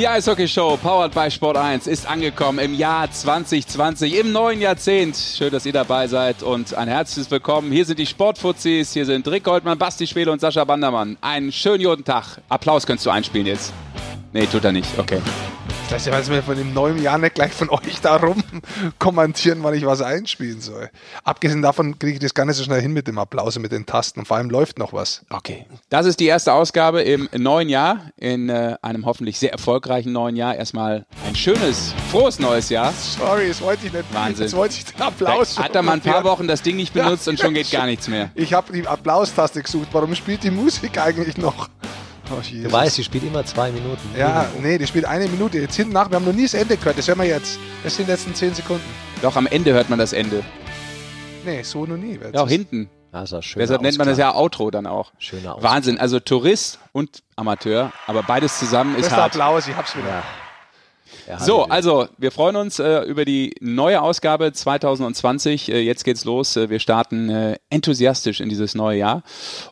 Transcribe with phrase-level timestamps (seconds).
[0.00, 5.14] Die Eishockey-Show, powered by Sport 1, ist angekommen im Jahr 2020, im neuen Jahrzehnt.
[5.14, 7.70] Schön, dass ihr dabei seid und ein herzliches Willkommen.
[7.70, 11.18] Hier sind die Sportfuzis, hier sind Rick Goldmann, Basti Schwele und Sascha Bandermann.
[11.20, 12.40] Einen schönen guten Tag.
[12.48, 13.74] Applaus könntest du einspielen jetzt.
[14.32, 14.88] Nee, tut er nicht.
[14.98, 15.20] Okay.
[15.90, 18.44] Das heißt, ich weiß von dem neuen Jahr nicht gleich von euch darum
[19.00, 20.88] kommentieren, wann ich was einspielen soll.
[21.24, 23.72] Abgesehen davon kriege ich das gar nicht so schnell hin mit dem Applaus und mit
[23.72, 25.22] den Tasten und vor allem läuft noch was.
[25.30, 25.66] Okay.
[25.88, 30.36] Das ist die erste Ausgabe im neuen Jahr, in äh, einem hoffentlich sehr erfolgreichen neuen
[30.36, 30.54] Jahr.
[30.54, 32.92] Erstmal ein schönes, frohes neues Jahr.
[32.92, 34.14] Sorry, das wollte ich nicht.
[34.14, 34.44] Wahnsinn.
[34.44, 35.56] Jetzt wollte ich den Applaus.
[35.56, 37.86] Da hat er mal ein paar Wochen das Ding nicht benutzt und schon geht gar
[37.86, 38.30] nichts mehr.
[38.36, 39.88] Ich habe die Applaustaste gesucht.
[39.90, 41.68] Warum spielt die Musik eigentlich noch?
[42.32, 44.08] Oh, du weißt, sie spielt immer zwei Minuten.
[44.16, 45.58] Ja, nee, die spielt eine Minute.
[45.58, 46.96] Jetzt hinten nach, wir haben noch nie das Ende gehört.
[46.96, 47.58] Das hören wir jetzt.
[47.82, 48.84] Das sind die letzten zehn Sekunden.
[49.20, 50.44] Doch, am Ende hört man das Ende.
[51.44, 52.18] Nee, so noch nie.
[52.32, 52.88] Ja, auch hinten.
[53.12, 53.60] Das ist schön.
[53.60, 55.12] Deshalb nennt man das ja Outro dann auch.
[55.18, 55.72] Schöner Ausklang.
[55.72, 55.98] Wahnsinn.
[55.98, 59.32] Also Tourist und Amateur, aber beides zusammen ist Das ist hart.
[59.32, 60.06] Applaus, ich hab's wieder.
[60.08, 60.22] Ja.
[61.38, 65.70] So, also wir freuen uns äh, über die neue Ausgabe 2020.
[65.70, 66.56] Äh, jetzt geht's los.
[66.56, 69.22] Äh, wir starten äh, enthusiastisch in dieses neue Jahr.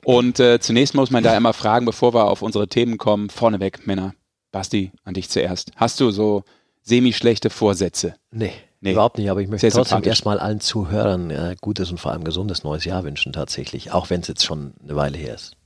[0.05, 3.87] Und äh, zunächst muss man da immer fragen, bevor wir auf unsere Themen kommen, vorneweg,
[3.87, 4.15] Männer.
[4.53, 5.73] Basti, an dich zuerst.
[5.77, 6.43] Hast du so
[6.83, 8.15] semi-schlechte Vorsätze?
[8.31, 8.93] Nee, Nee.
[8.93, 12.23] überhaupt nicht, aber ich möchte Sehr trotzdem erstmal allen Zuhörern äh, gutes und vor allem
[12.23, 15.57] gesundes neues Jahr wünschen tatsächlich, auch wenn es jetzt schon eine Weile her ist.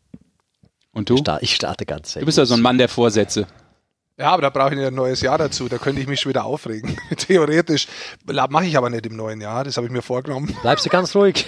[0.93, 1.19] Und du?
[1.19, 3.47] Sta- Ich starte ganz Du bist ja so ein Mann der Vorsätze.
[4.23, 5.69] Ja, aber da brauche ich nicht ein neues Jahr dazu.
[5.69, 6.97] Da könnte ich mich schon wieder aufregen.
[7.17, 7.89] Theoretisch
[8.25, 9.65] mache ich aber nicht im neuen Jahr.
[9.65, 10.57] Das habe ich mir vorgenommen.
[10.63, 11.45] Bleibst du ganz ruhig?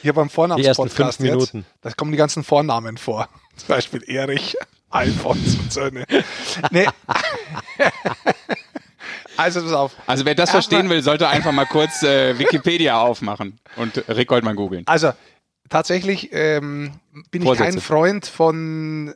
[0.00, 1.58] Hier beim Die ersten Vornamenspodcast fünf Minuten.
[1.58, 3.28] Jetzt, da kommen die ganzen Vornamen vor.
[3.56, 4.56] Zum Beispiel Erich,
[4.90, 6.04] Alfons und Söhne.
[6.70, 6.86] Nee.
[9.36, 9.92] also pass auf.
[10.06, 14.28] Also wer das Erstmal- verstehen will, sollte einfach mal kurz äh, Wikipedia aufmachen und Rick
[14.28, 14.84] Goldmann googeln.
[14.86, 15.12] Also
[15.68, 16.92] tatsächlich ähm,
[17.32, 17.70] bin ich Vorsätze.
[17.72, 19.14] kein Freund von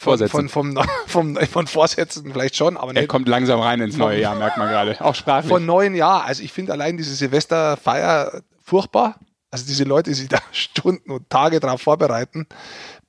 [0.00, 0.30] von, Vorsätze.
[0.30, 4.18] von, von, von, von Vorsätzen vielleicht schon, aber Er nicht kommt langsam rein ins neue
[4.18, 4.96] Jahr, merkt man gerade.
[5.00, 5.50] Auch sprachlich.
[5.50, 6.24] von neuen Jahr.
[6.24, 9.16] Also ich finde allein diese Silvesterfeier furchtbar.
[9.52, 12.46] Also diese Leute, die sich da Stunden und Tage darauf vorbereiten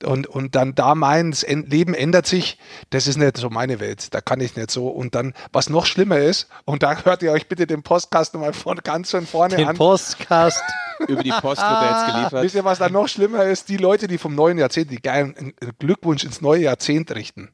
[0.04, 2.58] und, und dann da meinen, das En- Leben ändert sich,
[2.90, 4.14] das ist nicht so meine Welt.
[4.14, 4.88] Da kann ich nicht so.
[4.88, 8.54] Und dann, was noch schlimmer ist, und da hört ihr euch bitte den Podcast nochmal
[8.54, 9.78] von ganz von vorne Den an.
[9.78, 10.62] Postcast.
[11.08, 12.44] Über die Post wird er jetzt geliefert.
[12.44, 13.70] Wisst ihr, was da noch schlimmer ist?
[13.70, 17.50] Die Leute, die vom neuen Jahrzehnt, die geilen einen Glückwunsch ins neue Jahrzehnt richten.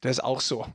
[0.00, 0.66] Das ist auch so.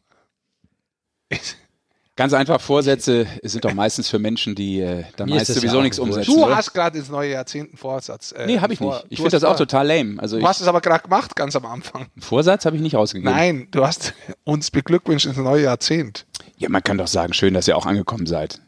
[2.19, 5.77] Ganz einfach, Vorsätze sind doch meistens für Menschen, die äh, da Mir ist meist sowieso
[5.77, 6.29] ja nichts umsetzen.
[6.35, 6.57] Du oder?
[6.57, 8.33] hast gerade ins neue Jahrzehnt einen Vorsatz.
[8.33, 9.05] Äh, Nee, habe ich vor- nicht.
[9.07, 10.21] Ich finde das auch total lame.
[10.21, 12.01] Also Du ich, hast es aber gerade gemacht, ganz am Anfang.
[12.13, 13.33] einen Vorsatz habe ich nicht rausgegeben.
[13.33, 14.13] Nein, du hast
[14.43, 16.25] uns beglückwünscht ins neue Jahrzehnt.
[16.57, 18.59] Ja, man kann doch sagen, schön, dass ihr auch angekommen seid.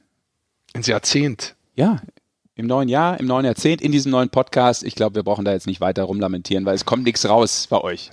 [0.74, 1.56] Ins Jahrzehnt.
[1.76, 2.02] Ja,
[2.56, 4.82] im neuen Jahr, im neuen Jahrzehnt, in diesem neuen Podcast.
[4.84, 7.82] Ich glaube, wir brauchen da jetzt nicht weiter rumlamentieren, weil es kommt nichts raus bei
[7.82, 8.12] euch.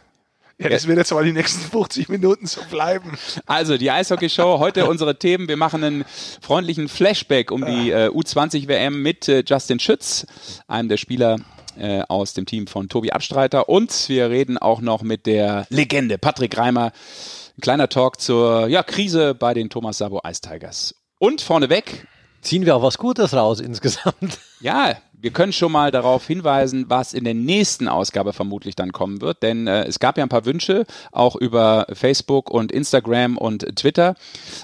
[0.60, 3.16] Ja, das wird jetzt aber die nächsten 50 Minuten so bleiben.
[3.46, 5.48] Also, die Eishockey-Show, heute unsere Themen.
[5.48, 6.04] Wir machen einen
[6.40, 10.26] freundlichen Flashback um die äh, U20-WM mit äh, Justin Schütz,
[10.66, 11.38] einem der Spieler
[11.78, 13.68] äh, aus dem Team von Tobi Abstreiter.
[13.68, 16.92] Und wir reden auch noch mit der Legende Patrick Reimer.
[17.56, 20.94] Ein kleiner Talk zur ja, Krise bei den Thomas Sabo Ice Tigers.
[21.18, 22.06] Und vorneweg,
[22.42, 24.38] Ziehen wir auch was Gutes raus insgesamt.
[24.60, 29.20] ja, wir können schon mal darauf hinweisen, was in der nächsten Ausgabe vermutlich dann kommen
[29.20, 33.66] wird, denn äh, es gab ja ein paar Wünsche, auch über Facebook und Instagram und
[33.76, 34.14] Twitter,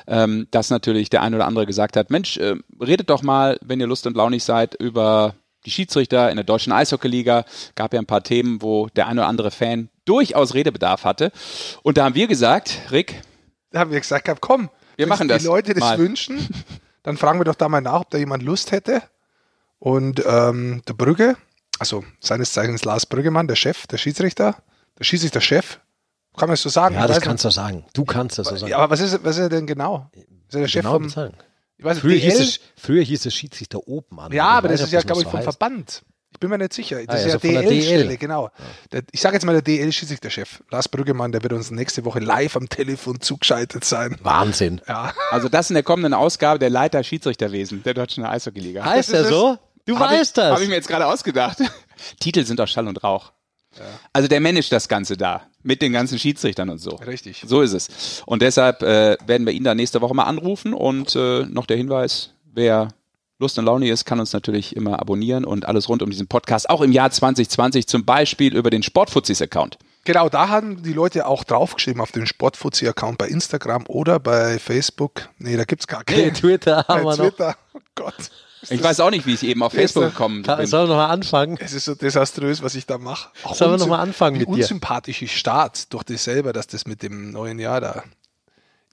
[0.06, 3.80] ähm, dass natürlich der ein oder andere gesagt hat, Mensch, äh, redet doch mal, wenn
[3.80, 5.34] ihr Lust und launig seid, über
[5.66, 7.44] die Schiedsrichter in der deutschen Eishockeyliga.
[7.74, 11.32] Gab ja ein paar Themen, wo der ein oder andere Fan durchaus Redebedarf hatte.
[11.82, 13.22] Und da haben wir gesagt, Rick,
[13.72, 15.98] Da haben wir gesagt, komm, Wir wenn machen das die Leute das mal.
[15.98, 16.46] wünschen,
[17.04, 19.02] dann fragen wir doch da mal nach, ob da jemand Lust hätte.
[19.78, 21.36] Und ähm, der Brügge,
[21.78, 24.56] also seines Zeichens Lars Brüggemann, der Chef, der Schiedsrichter,
[24.98, 25.80] der Schiedsrichter-Chef,
[26.36, 26.96] kann man es so sagen?
[26.96, 27.84] Ja, das kannst du sagen.
[27.92, 28.70] Du kannst das so sagen.
[28.70, 30.10] Ja, aber was ist, was ist er denn genau?
[30.48, 31.36] Ist er der Chef genau vom, bezahlen.
[31.76, 34.32] ich weiß nicht, Früher, hieß es, früher hieß es Schiedsrichter Obmann.
[34.32, 35.42] Ja, Ich aber weiß das ist ja, glaube ich, vom.
[35.42, 36.02] Verband.
[36.44, 36.96] Ich bin mir nicht sicher.
[37.06, 38.16] Das Ah, ist also ja DL-Stelle, DL.
[38.18, 38.50] genau.
[38.92, 42.56] Der, ich sage jetzt mal der DL-Schiedsrichterchef, Lars Brüggemann, der wird uns nächste Woche live
[42.56, 44.16] am Telefon zugeschaltet sein.
[44.22, 44.80] Wahnsinn.
[44.86, 45.12] Ja.
[45.30, 48.84] also das in der kommenden Ausgabe der Leiter Schiedsrichterwesen der deutschen Eishockeyliga.
[48.84, 49.58] Heißt Das er ist so?
[49.86, 50.52] Du Hab weißt ich, das.
[50.52, 51.58] Habe ich mir jetzt gerade ausgedacht.
[52.20, 53.32] Titel sind doch Schall und Rauch.
[54.12, 56.90] Also der managt das Ganze da mit den ganzen Schiedsrichtern und so.
[56.90, 57.42] Richtig.
[57.46, 58.22] So ist es.
[58.26, 61.76] Und deshalb äh, werden wir ihn da nächste Woche mal anrufen und äh, noch der
[61.76, 62.88] Hinweis, wer
[63.38, 66.70] Lust und Laune ist, kann uns natürlich immer abonnieren und alles rund um diesen Podcast,
[66.70, 69.76] auch im Jahr 2020, zum Beispiel über den Sportfuzis-Account.
[70.04, 75.28] Genau, da haben die Leute auch draufgeschrieben auf den Sportfuzzi-Account bei Instagram oder bei Facebook.
[75.38, 76.34] Nee, da gibt es gar Nee, keinen.
[76.34, 77.24] Twitter bei haben wir noch.
[77.30, 77.56] Twitter.
[77.72, 78.14] Oh Gott.
[78.70, 80.66] Ich weiß auch nicht, wie ich eben auf Facebook gekommen Kann, bin.
[80.66, 81.58] sollen wir nochmal anfangen?
[81.60, 83.28] Es ist so desaströs, was ich da mache.
[83.52, 84.52] Sollen wir noch unsym- mal anfangen wie mit dir?
[84.62, 88.04] unsympathisch ich start durch das selber, dass das mit dem neuen Jahr da.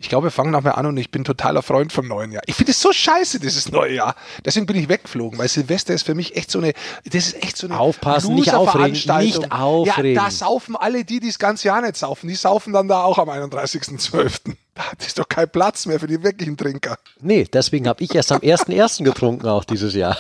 [0.02, 2.42] Ich glaube, wir fangen nochmal an und ich bin totaler Freund vom neuen Jahr.
[2.48, 4.16] Ich finde es so scheiße, dieses neue Jahr.
[4.44, 6.74] Deswegen bin ich weggeflogen, weil Silvester ist für mich echt so eine,
[7.06, 10.16] das ist echt so eine Aufpassen, nicht aufregen, nicht aufregen.
[10.16, 12.28] Ja, da saufen alle die, die das ganze Jahr nicht saufen.
[12.28, 14.56] Die saufen dann da auch am 31.12.
[14.74, 16.98] Da ist doch kein Platz mehr für die wirklichen Trinker.
[17.20, 19.04] Nee, deswegen habe ich erst am 1.1.
[19.04, 20.18] getrunken auch dieses Jahr.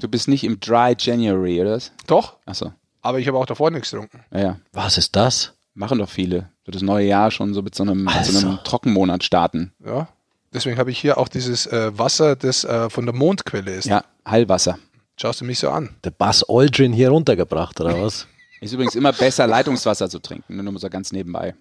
[0.00, 1.72] Du bist nicht im Dry January, oder?
[1.72, 1.92] was?
[2.06, 2.72] doch, Achso.
[3.02, 4.24] aber ich habe auch davor nichts getrunken.
[4.32, 4.56] Ja, ja.
[4.72, 5.52] Was ist das?
[5.74, 6.48] Machen doch viele.
[6.68, 8.46] So das neue Jahr schon so mit so einem, mit so Also.
[8.46, 9.72] einem Trockenmonat starten.
[9.82, 10.06] Ja.
[10.52, 13.86] Deswegen habe ich hier auch dieses äh, Wasser, das äh, von der Mondquelle ist.
[13.86, 14.78] Ja, Heilwasser.
[15.16, 15.96] Schaust du mich so an?
[16.04, 18.26] Der Buzz Aldrin hier runtergebracht, oder was?
[18.60, 21.54] Ist übrigens immer besser, Leitungswasser zu trinken, nur mal so ganz nebenbei.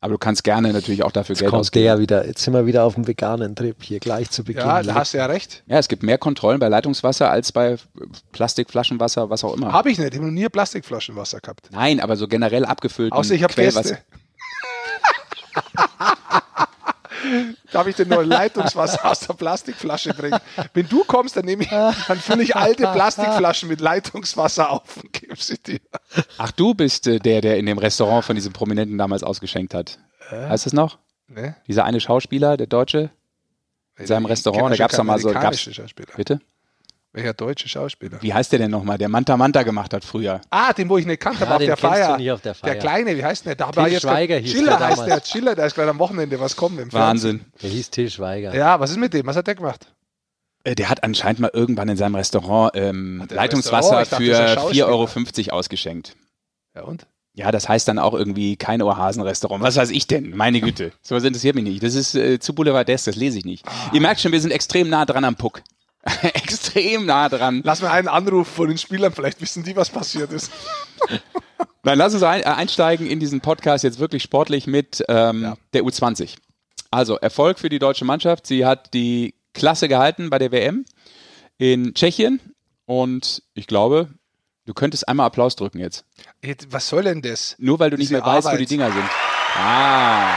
[0.00, 1.84] Aber du kannst gerne natürlich auch dafür Jetzt Geld kommt ausgeben.
[1.84, 4.62] der wieder, jetzt sind wir wieder auf dem veganen Trip hier gleich zu Beginn.
[4.62, 5.64] Ja, da hast du ja recht.
[5.66, 7.78] Ja, es gibt mehr Kontrollen bei Leitungswasser als bei
[8.30, 9.72] Plastikflaschenwasser, was auch immer.
[9.72, 10.12] Habe ich nicht.
[10.12, 11.70] Ich habe noch nie Plastikflaschenwasser gehabt.
[11.72, 13.12] Nein, aber so generell abgefüllt.
[13.12, 13.98] Außer ich habe Gäste.
[17.72, 20.38] Darf ich denn nur Leitungswasser aus der Plastikflasche bringen?
[20.74, 25.12] Wenn du kommst, dann nehme ich, dann fülle ich alte Plastikflaschen mit Leitungswasser auf und
[25.12, 25.80] gebe sie dir.
[26.38, 29.98] Ach, du bist äh, der, der in dem Restaurant von diesem Prominenten damals ausgeschenkt hat.
[30.30, 30.98] Weißt du es noch?
[31.28, 31.56] Ne?
[31.66, 33.10] Dieser eine Schauspieler, der Deutsche?
[33.98, 35.68] In seinem Restaurant, da gab's doch mal so- gab's-.
[36.16, 36.40] Bitte?
[37.16, 38.18] Welcher deutsche Schauspieler?
[38.20, 38.98] Wie heißt der denn nochmal?
[38.98, 40.42] Der Manta Manta gemacht hat früher.
[40.50, 42.16] Ah, den, wo ich nicht kannte, Ja, aber auf der Feier.
[42.18, 42.72] nicht auf der Feier.
[42.72, 43.66] Der Kleine, wie heißt denn der?
[43.66, 45.22] Da Til war jetzt Schweiger hieß Schiller der heißt damals.
[45.24, 45.30] der.
[45.32, 47.40] Schiller, der ist gerade am Wochenende was kommt im Wahnsinn.
[47.62, 48.50] Der hieß Till Schweiger.
[48.50, 48.60] Fernsehen.
[48.66, 49.26] Ja, was ist mit dem?
[49.26, 49.86] Was hat der gemacht?
[50.64, 54.22] Äh, Der hat anscheinend mal irgendwann in seinem Restaurant ähm, Leitungswasser Restaurant?
[54.26, 56.16] Für das ist ein 4,50 Euro ausgeschenkt.
[56.74, 57.06] Ja und?
[57.32, 59.62] Ja, das heißt dann auch irgendwie kein Ohrhasen-Restaurant.
[59.62, 60.36] Was weiß ich denn?
[60.36, 60.92] Meine Güte.
[61.02, 61.82] Sowas interessiert mich nicht.
[61.82, 63.64] Das ist äh, zu Boulevardesk, das lese ich nicht.
[63.92, 65.62] Ihr merkt schon, wir sind extrem nah dran am Puck.
[66.22, 67.60] extrem nah dran.
[67.64, 70.50] Lass mir einen Anruf von den Spielern, vielleicht wissen die, was passiert ist.
[71.82, 75.56] Dann lass uns ein, äh, einsteigen in diesen Podcast jetzt wirklich sportlich mit ähm, Ja.
[75.72, 76.36] der U20.
[76.90, 78.46] Also Erfolg für die deutsche Mannschaft.
[78.46, 80.84] Sie hat die Klasse gehalten bei der WM
[81.58, 82.40] in Tschechien
[82.86, 84.08] und ich glaube,
[84.66, 86.04] du könntest einmal Applaus drücken jetzt.
[86.42, 87.54] Jetzt, Was soll denn das?
[87.58, 88.60] Nur weil du nicht Diese mehr weißt, wo Arbeit.
[88.60, 89.04] die Dinger sind.
[89.56, 90.34] Ah,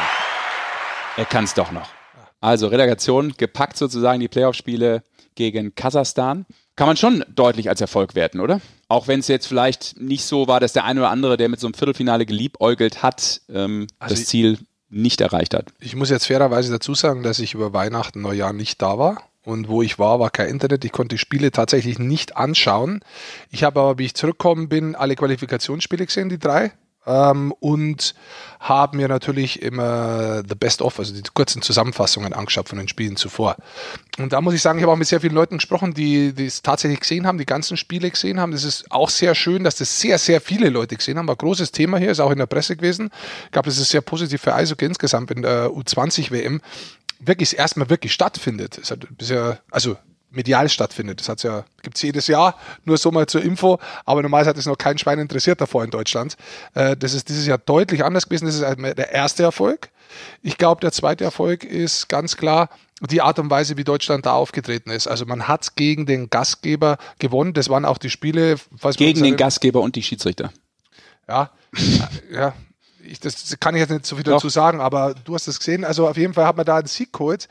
[1.18, 1.90] er kann es doch noch.
[2.42, 5.04] Also Relegation gepackt sozusagen die Playoff-Spiele
[5.40, 6.46] gegen Kasachstan.
[6.76, 8.60] Kann man schon deutlich als Erfolg werten, oder?
[8.90, 11.62] Auch wenn es jetzt vielleicht nicht so war, dass der eine oder andere, der mit
[11.62, 14.60] so einem Viertelfinale geliebäugelt hat, ähm, Also das Ziel
[14.90, 15.72] nicht erreicht hat.
[15.80, 19.24] Ich muss jetzt fairerweise dazu sagen, dass ich über Weihnachten, Neujahr nicht da war.
[19.44, 20.84] Und wo ich war, war kein Internet.
[20.84, 23.00] Ich konnte die Spiele tatsächlich nicht anschauen.
[23.50, 26.74] Ich habe aber, wie ich zurückgekommen bin, alle Qualifikationsspiele gesehen, die drei.
[27.06, 28.14] Ähm, und
[28.60, 33.16] habe mir natürlich immer The Best of, also die kurzen Zusammenfassungen angeschaut von den Spielen
[33.16, 33.56] zuvor.
[34.18, 36.62] Und da muss ich sagen, ich habe auch mit sehr vielen Leuten gesprochen, die es
[36.62, 38.52] tatsächlich gesehen haben, die ganzen Spiele gesehen haben.
[38.52, 41.28] Das ist auch sehr schön, dass das sehr, sehr viele Leute gesehen haben.
[41.28, 43.12] War ein großes Thema hier, ist auch in der Presse gewesen.
[43.46, 46.62] Ich glaube, das ist sehr positiv für Eishockey insgesamt in der U20-WM
[47.20, 48.78] wirklich erstmal wirklich stattfindet.
[48.78, 49.98] Es hat bisher, also
[50.32, 51.20] medial stattfindet.
[51.20, 52.56] Das hat's ja, gibt's jedes Jahr,
[52.86, 55.92] nur so mal zur Info, aber normalerweise hat es noch kein Schwein interessiert davor in
[55.92, 56.38] Deutschland.
[56.74, 58.46] Äh, das ist dieses Jahr deutlich anders gewesen.
[58.46, 59.90] Das ist einmal der erste Erfolg.
[60.42, 62.70] Ich glaube, der zweite Erfolg ist ganz klar
[63.02, 65.08] die Art und Weise, wie Deutschland da aufgetreten ist.
[65.08, 67.54] Also man hat gegen den Gastgeber gewonnen.
[67.54, 68.58] Das waren auch die Spiele,
[68.98, 70.52] Gegen den Gastgeber und die Schiedsrichter.
[71.28, 71.52] ja,
[72.32, 72.54] ja.
[73.10, 74.34] Ich, das kann ich jetzt nicht so viel Doch.
[74.34, 75.84] dazu sagen, aber du hast es gesehen.
[75.84, 77.48] Also auf jeden Fall hat man da einen Sieg geholt.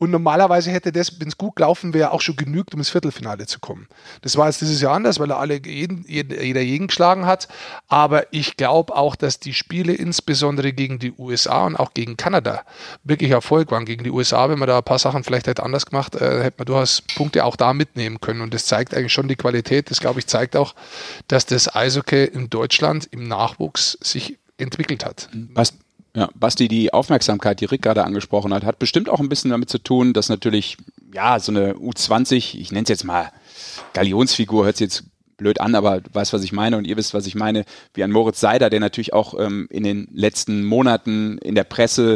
[0.00, 3.44] Und normalerweise hätte das, wenn es gut gelaufen wäre, auch schon genügt, um ins Viertelfinale
[3.44, 3.86] zu kommen.
[4.22, 7.48] Das war jetzt dieses Jahr anders, weil er alle jeden, jeden, jeder jeden geschlagen hat.
[7.86, 12.62] Aber ich glaube auch, dass die Spiele insbesondere gegen die USA und auch gegen Kanada
[13.04, 13.84] wirklich Erfolg waren.
[13.84, 16.56] Gegen die USA, wenn man da ein paar Sachen vielleicht hätte anders gemacht, äh, hätte
[16.60, 18.40] man durchaus Punkte auch da mitnehmen können.
[18.40, 19.90] Und das zeigt eigentlich schon die Qualität.
[19.90, 20.74] Das, glaube ich, zeigt auch,
[21.28, 25.28] dass das Eishockey in Deutschland im Nachwuchs sich entwickelt hat.
[25.32, 25.76] Bast,
[26.14, 29.70] ja, Basti, die Aufmerksamkeit, die Rick gerade angesprochen hat, hat bestimmt auch ein bisschen damit
[29.70, 30.76] zu tun, dass natürlich,
[31.14, 33.30] ja, so eine U20, ich nenne es jetzt mal
[33.92, 35.04] Galionsfigur, hört sich jetzt
[35.40, 38.04] blöd an, aber du weißt, was ich meine und ihr wisst, was ich meine, wie
[38.04, 42.14] ein Moritz Seider, der natürlich auch ähm, in den letzten Monaten in der Presse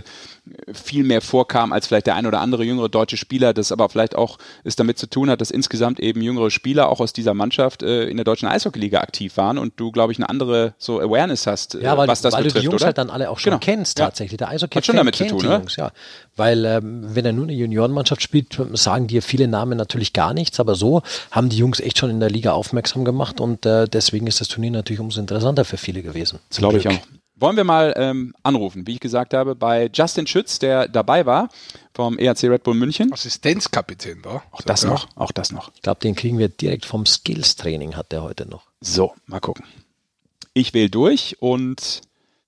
[0.69, 3.89] äh, viel mehr vorkam als vielleicht der ein oder andere jüngere deutsche Spieler, das aber
[3.89, 7.35] vielleicht auch es damit zu tun hat, dass insgesamt eben jüngere Spieler auch aus dieser
[7.35, 11.01] Mannschaft äh, in der deutschen Eishockeyliga aktiv waren und du, glaube ich, eine andere so
[11.01, 12.87] Awareness hast, äh, Ja, weil, was das weil betrifft, du die Jungs oder?
[12.87, 13.61] halt dann alle auch schon Genau.
[13.61, 14.05] kennst Ja.
[14.07, 14.37] tatsächlich.
[14.39, 15.59] Der Eishockey Hat schon damit zu tun, die oder?
[15.59, 15.91] Jungs, ja.
[16.37, 20.59] Weil ähm, wenn er nur eine Juniorenmannschaft spielt, sagen dir viele Namen natürlich gar nichts,
[20.61, 24.27] aber so haben die Jungs echt schon in der Liga aufmerksam gemacht und äh, deswegen
[24.27, 26.39] ist das Turnier natürlich umso interessanter für viele gewesen.
[26.51, 26.99] Glaube ich auch.
[27.37, 31.49] Wollen wir mal ähm, anrufen, wie ich gesagt habe, bei Justin Schütz, der dabei war
[31.93, 33.13] vom ERC Red Bull München.
[33.13, 34.43] Assistenzkapitän da.
[34.53, 35.73] Auch das noch, auch das noch.
[35.75, 38.69] Ich glaube, den kriegen wir direkt vom Skills-Training, hat der heute noch.
[38.81, 39.65] So, mal gucken.
[40.53, 42.03] Ich wähle durch und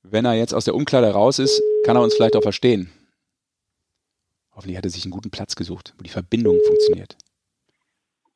[0.04, 2.92] wenn er jetzt aus der Umkleide raus ist, kann er uns vielleicht auch verstehen.
[4.54, 7.16] Hoffentlich hat er sich einen guten Platz gesucht, wo die Verbindung funktioniert.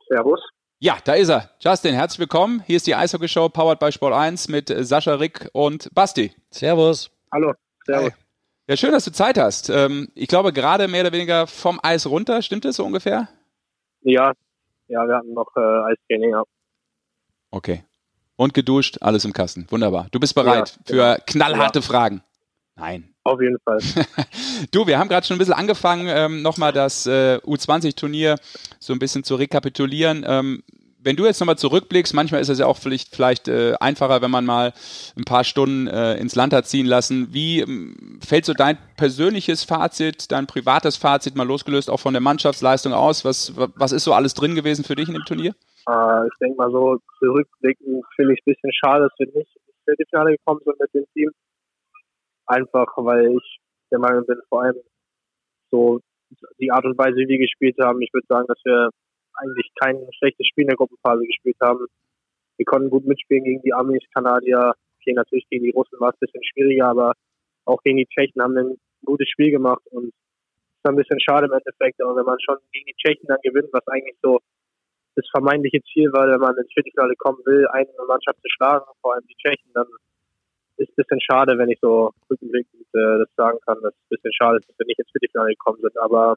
[0.08, 0.40] Servus.
[0.82, 1.50] Ja, da ist er.
[1.60, 2.62] Justin, herzlich willkommen.
[2.66, 6.32] Hier ist die Eishockey Show powered by Sport 1 mit Sascha Rick und Basti.
[6.48, 7.10] Servus.
[7.30, 7.52] Hallo.
[7.84, 8.12] Servus.
[8.14, 8.18] Hi.
[8.66, 9.68] Ja, schön, dass du Zeit hast.
[9.68, 13.28] Ähm, ich glaube, gerade mehr oder weniger vom Eis runter, stimmt das so ungefähr?
[14.00, 14.32] Ja,
[14.88, 16.30] ja, wir hatten noch äh, Eistraining.
[16.30, 16.44] Ja.
[17.50, 17.84] Okay.
[18.36, 19.66] Und geduscht, alles im Kasten.
[19.68, 20.06] Wunderbar.
[20.12, 21.14] Du bist bereit ja, genau.
[21.14, 21.84] für knallharte ja.
[21.84, 22.22] Fragen?
[22.76, 23.09] Nein.
[23.24, 23.78] Auf jeden Fall.
[24.72, 28.36] du, wir haben gerade schon ein bisschen angefangen, ähm, nochmal das äh, U20-Turnier
[28.78, 30.24] so ein bisschen zu rekapitulieren.
[30.26, 30.62] Ähm,
[31.02, 34.30] wenn du jetzt nochmal zurückblickst, manchmal ist es ja auch vielleicht, vielleicht äh, einfacher, wenn
[34.30, 34.72] man mal
[35.16, 37.32] ein paar Stunden äh, ins Land hat ziehen lassen.
[37.32, 42.20] Wie ähm, fällt so dein persönliches Fazit, dein privates Fazit mal losgelöst auch von der
[42.20, 43.24] Mannschaftsleistung aus?
[43.24, 45.54] Was, was ist so alles drin gewesen für dich in dem Turnier?
[45.88, 49.84] Äh, ich denke mal so, zurückblicken finde ich ein bisschen schade, dass wir nicht ins
[49.84, 51.30] Viertelfinale gekommen sind mit dem Team.
[52.50, 53.60] Einfach, weil ich
[53.92, 54.74] der Meinung bin, vor allem
[55.70, 56.00] so
[56.58, 58.02] die Art und Weise, wie wir gespielt haben.
[58.02, 58.90] Ich würde sagen, dass wir
[59.34, 61.86] eigentlich kein schlechtes Spiel in der Gruppenphase gespielt haben.
[62.56, 64.74] Wir konnten gut mitspielen gegen die Amis, Kanadier.
[64.98, 67.12] Okay, natürlich gegen die Russen war es ein bisschen schwieriger, aber
[67.66, 71.46] auch gegen die Tschechen haben wir ein gutes Spiel gemacht und ist ein bisschen schade
[71.46, 72.02] im Endeffekt.
[72.02, 74.40] Aber wenn man schon gegen die Tschechen dann gewinnt, was eigentlich so
[75.14, 79.14] das vermeintliche Ziel war, wenn man ins Viertelfinale kommen will, eine Mannschaft zu schlagen, vor
[79.14, 79.86] allem die Tschechen, dann
[80.80, 84.08] ist ein bisschen schade, wenn ich so rückblickend äh, das sagen kann, dass es ein
[84.16, 85.98] bisschen schade ist, dass wir nicht ins Viertelfinale gekommen sind.
[86.00, 86.36] Aber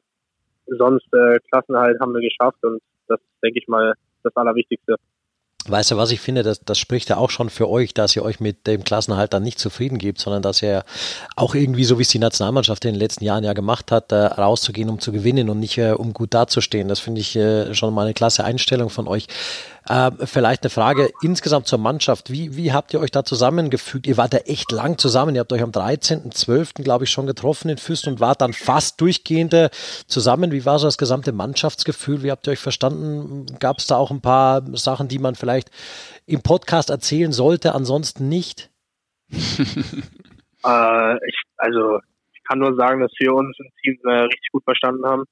[0.66, 4.96] sonst äh, Klassenhalt haben wir geschafft und das ist, denke ich mal, das Allerwichtigste.
[5.66, 8.22] Weißt du, was ich finde, das, das spricht ja auch schon für euch, dass ihr
[8.22, 10.84] euch mit dem Klassenhalt dann nicht zufrieden gebt, sondern dass ihr
[11.36, 14.16] auch irgendwie, so wie es die Nationalmannschaft in den letzten Jahren ja gemacht hat, äh,
[14.16, 16.88] rauszugehen, um zu gewinnen und nicht äh, um gut dazustehen.
[16.88, 19.26] Das finde ich äh, schon mal eine klasse Einstellung von euch.
[19.86, 22.30] Äh, vielleicht eine Frage insgesamt zur Mannschaft.
[22.30, 24.06] Wie, wie habt ihr euch da zusammengefügt?
[24.06, 25.34] Ihr wart ja echt lang zusammen.
[25.34, 26.82] Ihr habt euch am 13.12.
[26.82, 29.54] glaube ich schon getroffen in Füssen und wart dann fast durchgehend
[30.06, 30.52] zusammen.
[30.52, 32.22] Wie war so das gesamte Mannschaftsgefühl?
[32.22, 33.44] Wie habt ihr euch verstanden?
[33.60, 35.70] Gab es da auch ein paar Sachen, die man vielleicht
[36.24, 38.70] im Podcast erzählen sollte, ansonsten nicht?
[39.30, 41.98] äh, ich, also
[42.32, 45.24] ich kann nur sagen, dass wir uns im Team äh, richtig gut verstanden haben.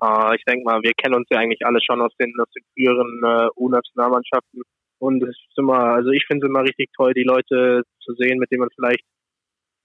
[0.00, 2.64] Äh, ich denke mal, wir kennen uns ja eigentlich alle schon aus den, aus den
[2.74, 4.62] früheren äh, U-Nationalmannschaften.
[4.98, 8.38] Und es ist immer, also ich finde es immer richtig toll, die Leute zu sehen,
[8.38, 9.04] mit denen man vielleicht,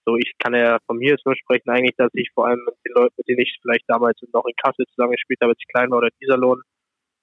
[0.06, 2.76] so ich kann ja von mir jetzt nur sprechen, eigentlich, dass ich vor allem mit
[2.86, 5.92] den Leuten, mit denen ich vielleicht damals noch in Kassel zusammengespielt habe, als ich klein
[5.92, 6.62] war oder Iserlohn,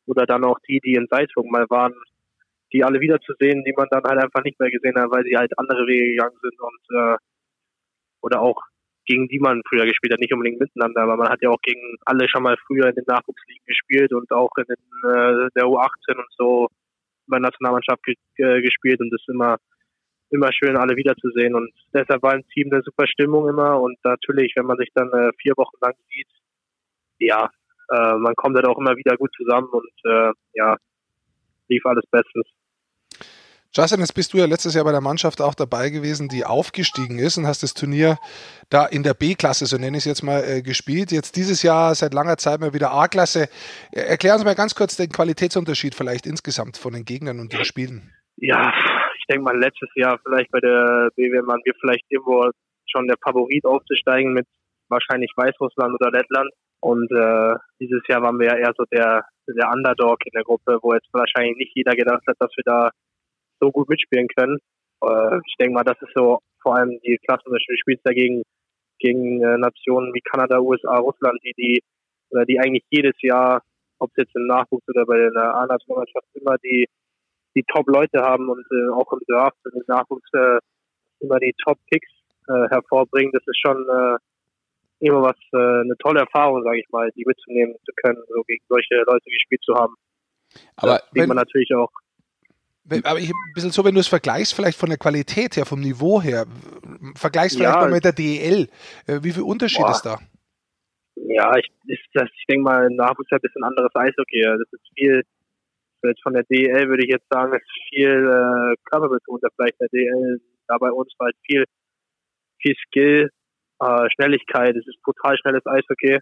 [0.06, 1.94] oder dann auch die, die in Salzburg mal waren,
[2.72, 5.56] die alle wiederzusehen, die man dann halt einfach nicht mehr gesehen hat, weil sie halt
[5.58, 7.16] andere Wege gegangen sind und äh,
[8.22, 8.60] oder auch
[9.06, 11.96] gegen die man früher gespielt hat, nicht unbedingt miteinander, aber man hat ja auch gegen
[12.04, 16.16] alle schon mal früher in den Nachwuchsligen gespielt und auch in den, äh, der U18
[16.16, 16.68] und so
[17.26, 19.56] bei der Nationalmannschaft ge äh, gespielt und das ist immer
[20.30, 24.52] immer schön, alle wiederzusehen und deshalb war im Team eine super Stimmung immer und natürlich,
[24.56, 26.28] wenn man sich dann äh, vier Wochen lang sieht,
[27.18, 27.48] ja,
[27.90, 30.76] äh, man kommt halt auch immer wieder gut zusammen und äh, ja,
[31.68, 32.46] lief alles bestens.
[33.76, 37.18] Justin, jetzt bist du ja letztes Jahr bei der Mannschaft auch dabei gewesen, die aufgestiegen
[37.18, 38.16] ist und hast das Turnier
[38.70, 41.12] da in der B-Klasse, so nenne ich es jetzt mal, äh, gespielt.
[41.12, 43.48] Jetzt dieses Jahr seit langer Zeit mal wieder A-Klasse.
[43.92, 48.14] Erklär uns mal ganz kurz den Qualitätsunterschied vielleicht insgesamt von den Gegnern und den Spielen.
[48.38, 48.72] Ja,
[49.18, 52.48] ich denke mal, letztes Jahr vielleicht bei der BWM waren wir vielleicht irgendwo
[52.90, 54.46] schon der Favorit aufzusteigen mit
[54.88, 56.48] wahrscheinlich Weißrussland oder Lettland.
[56.80, 60.78] Und äh, dieses Jahr waren wir ja eher so der, der Underdog in der Gruppe,
[60.80, 62.90] wo jetzt wahrscheinlich nicht jeder gedacht hat, dass wir da
[63.60, 64.58] so gut mitspielen können.
[65.02, 67.70] Äh, ich denke mal, das ist so vor allem die Klassenunterschied.
[67.70, 68.42] Du spielst dagegen
[68.98, 71.82] gegen äh, Nationen wie Kanada, USA, Russland, die die
[72.30, 73.62] oder die eigentlich jedes Jahr,
[73.98, 76.86] ob es jetzt im Nachwuchs oder bei der A-Nationalmannschaft immer die
[77.54, 80.58] die Top-Leute haben und äh, auch im Draft und im Nachwuchs äh,
[81.20, 82.10] immer die Top-Picks
[82.48, 83.32] äh, hervorbringen.
[83.32, 84.18] Das ist schon äh,
[85.00, 88.62] immer was, äh, eine tolle Erfahrung, sage ich mal, die mitzunehmen zu können, so gegen
[88.68, 89.94] solche Leute gespielt zu haben.
[90.76, 91.90] Aber das sieht man natürlich auch
[93.04, 95.80] aber ich, ein bisschen so, wenn du es vergleichst, vielleicht von der Qualität her, vom
[95.80, 96.46] Niveau her,
[97.14, 98.68] vergleichst vielleicht ja, mal mit der DEL.
[99.06, 99.90] Äh, wie viel Unterschied boah.
[99.90, 100.18] ist da?
[101.16, 104.42] Ja, ich, ich, ich denke mal, Nachwuchs hat ein bisschen anderes Eishockey.
[104.42, 105.22] Das ist viel,
[106.04, 110.40] jetzt von der DEL würde ich jetzt sagen, ist viel äh, körperbetonter vielleicht der DEL.
[110.68, 111.64] Da bei uns halt viel,
[112.60, 113.30] viel Skill,
[113.80, 114.76] äh, Schnelligkeit.
[114.76, 116.18] Es ist brutal schnelles Eishockey.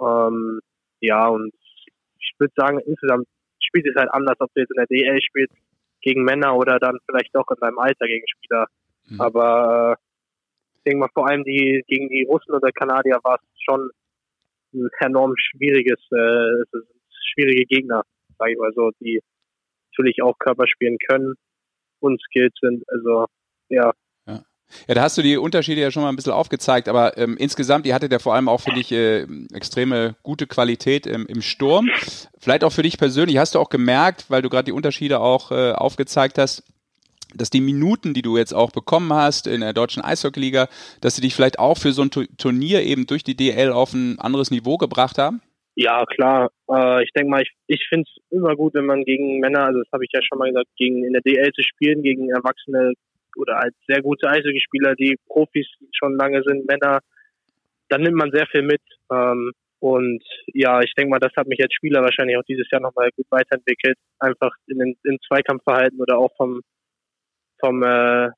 [0.00, 0.60] Ähm,
[1.00, 1.52] ja, und
[2.18, 3.26] ich würde sagen, insgesamt
[3.60, 5.54] spielt es halt anders, ob du jetzt in der DL spielst
[6.00, 8.66] gegen Männer oder dann vielleicht auch in deinem Alter gegen Spieler.
[9.08, 9.20] Mhm.
[9.20, 10.02] Aber äh,
[10.76, 13.90] ich denke mal, vor allem die gegen die Russen oder Kanadier war es schon
[14.72, 16.80] ein enorm schwieriges, äh,
[17.34, 18.02] schwierige Gegner,
[18.38, 19.20] sage ich mal so, die
[19.90, 21.34] natürlich auch Körper spielen können
[22.00, 22.82] und skilled sind.
[22.88, 23.26] Also
[23.68, 23.92] ja,
[24.88, 27.86] Ja, da hast du die Unterschiede ja schon mal ein bisschen aufgezeigt, aber ähm, insgesamt,
[27.86, 31.88] ihr hattet ja vor allem auch, finde ich, äh, extreme gute Qualität im, im Sturm.
[32.38, 35.50] Vielleicht auch für dich persönlich, hast du auch gemerkt, weil du gerade die Unterschiede auch
[35.50, 36.64] äh, aufgezeigt hast,
[37.34, 40.68] dass die Minuten, die du jetzt auch bekommen hast in der deutschen Eishockeyliga,
[41.00, 44.18] dass sie dich vielleicht auch für so ein Turnier eben durch die DL auf ein
[44.18, 45.40] anderes Niveau gebracht haben?
[45.76, 46.50] Ja, klar.
[46.68, 49.78] Äh, ich denke mal, ich, ich finde es immer gut, wenn man gegen Männer, also
[49.78, 52.92] das habe ich ja schon mal gesagt, gegen in der DL zu spielen, gegen Erwachsene
[53.36, 57.00] oder als sehr gute Eishockeyspieler, die Profis schon lange sind, Männer,
[57.88, 58.82] dann nimmt man sehr viel mit.
[59.10, 60.22] Ähm, und
[60.52, 63.26] ja, ich denke mal, das hat mich als Spieler wahrscheinlich auch dieses Jahr nochmal gut
[63.30, 63.96] weiterentwickelt.
[64.18, 66.60] Einfach in den in Zweikampfverhalten oder auch vom,
[67.58, 68.28] vom äh,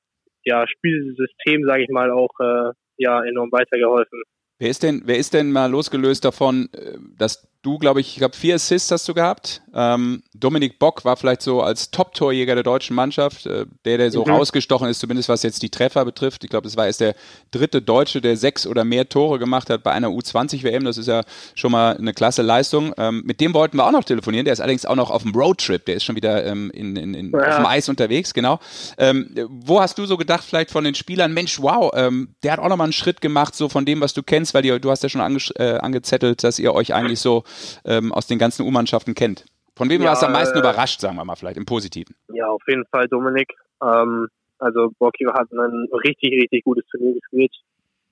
[0.44, 4.22] ja, Spielsystem, sage ich mal, auch äh, ja, enorm weitergeholfen.
[4.58, 8.16] Wer ist denn, wer ist denn mal losgelöst davon, äh, dass du, glaube ich, ich
[8.16, 9.62] glaube, vier Assists hast du gehabt.
[9.74, 14.24] Ähm, Dominik Bock war vielleicht so als Top-Torjäger der deutschen Mannschaft, äh, der, der so
[14.24, 14.32] mhm.
[14.32, 16.42] rausgestochen ist, zumindest was jetzt die Treffer betrifft.
[16.42, 17.14] Ich glaube, das war erst der
[17.52, 20.84] dritte Deutsche, der sechs oder mehr Tore gemacht hat bei einer U20-WM.
[20.84, 21.22] Das ist ja
[21.54, 22.92] schon mal eine klasse Leistung.
[22.98, 24.44] Ähm, mit dem wollten wir auch noch telefonieren.
[24.44, 25.86] Der ist allerdings auch noch auf dem Roadtrip.
[25.86, 27.48] Der ist schon wieder ähm, in, in, in, ja.
[27.48, 28.58] auf dem Eis unterwegs, genau.
[28.98, 32.58] Ähm, wo hast du so gedacht, vielleicht von den Spielern, Mensch, wow, ähm, der hat
[32.58, 34.90] auch noch mal einen Schritt gemacht, so von dem, was du kennst, weil die, du
[34.90, 37.44] hast ja schon ange, äh, angezettelt, dass ihr euch eigentlich so
[37.84, 39.44] ähm, aus den ganzen U-Mannschaften kennt.
[39.74, 42.14] Von wem ja, warst du am meisten äh, überrascht, sagen wir mal vielleicht, im Positiven?
[42.32, 43.52] Ja, auf jeden Fall Dominik.
[43.82, 44.28] Ähm,
[44.58, 47.52] also Borki hat ein richtig, richtig gutes Turnier gespielt,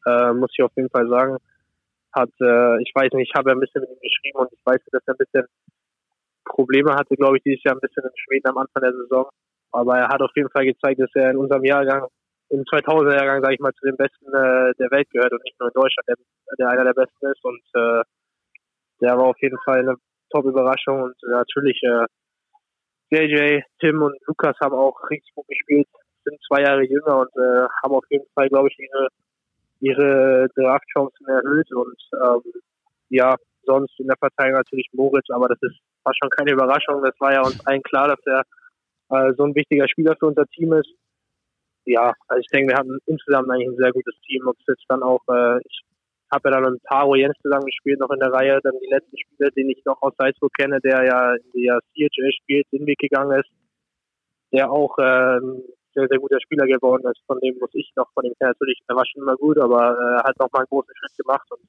[0.06, 1.37] äh, muss ich auf jeden Fall sagen.
[2.12, 4.61] Hat, äh, ich weiß nicht, ich habe ja ein bisschen mit ihm geschrieben und ich
[4.64, 5.44] weiß, dass er ein bisschen
[6.44, 9.28] Probleme hatte, glaube ich, dieses Jahr ein bisschen in Schweden am Anfang der Saison.
[9.70, 12.09] Aber er hat auf jeden Fall gezeigt, dass er in unserem Jahrgang,
[12.49, 15.59] im 2000er Jahrgang, sage ich mal, zu den Besten äh, der Welt gehört und nicht
[15.61, 16.16] nur in Deutschland, der,
[16.59, 17.44] der einer der Besten ist.
[17.44, 18.02] Und äh,
[19.00, 19.95] der war auf jeden Fall eine
[20.30, 22.07] Top-Überraschung und äh, natürlich äh,
[23.11, 25.88] JJ, Tim und Lukas haben auch richtig gut gespielt,
[26.24, 29.09] sind zwei Jahre jünger und äh, haben auf jeden Fall, glaube ich, ihre,
[29.81, 32.53] ihre Draftchancen erhöht und ähm,
[33.09, 37.03] ja, sonst in der Verteidigung natürlich Moritz, aber das ist fast schon keine Überraschung.
[37.03, 38.42] Das war ja uns allen klar, dass er
[39.11, 40.90] äh, so ein wichtiger Spieler für unser Team ist.
[41.85, 44.46] Ja, also ich denke, wir hatten insgesamt eigentlich ein sehr gutes Team.
[44.46, 45.83] Ob es jetzt dann auch, äh, ich
[46.31, 48.61] habe ja dann mit Taro Jens zusammen gespielt, noch in der Reihe.
[48.62, 52.33] Dann die letzten Spieler, den ich noch aus Salzburg kenne, der ja in der CHL
[52.33, 53.51] spielt, den Weg gegangen ist,
[54.53, 55.40] der auch äh,
[55.95, 57.21] sehr, sehr guter Spieler geworden ist.
[57.27, 59.97] Von dem muss ich noch, von dem her natürlich, der war schon immer gut, aber
[59.99, 61.61] äh, hat noch mal einen großen Schritt gemacht und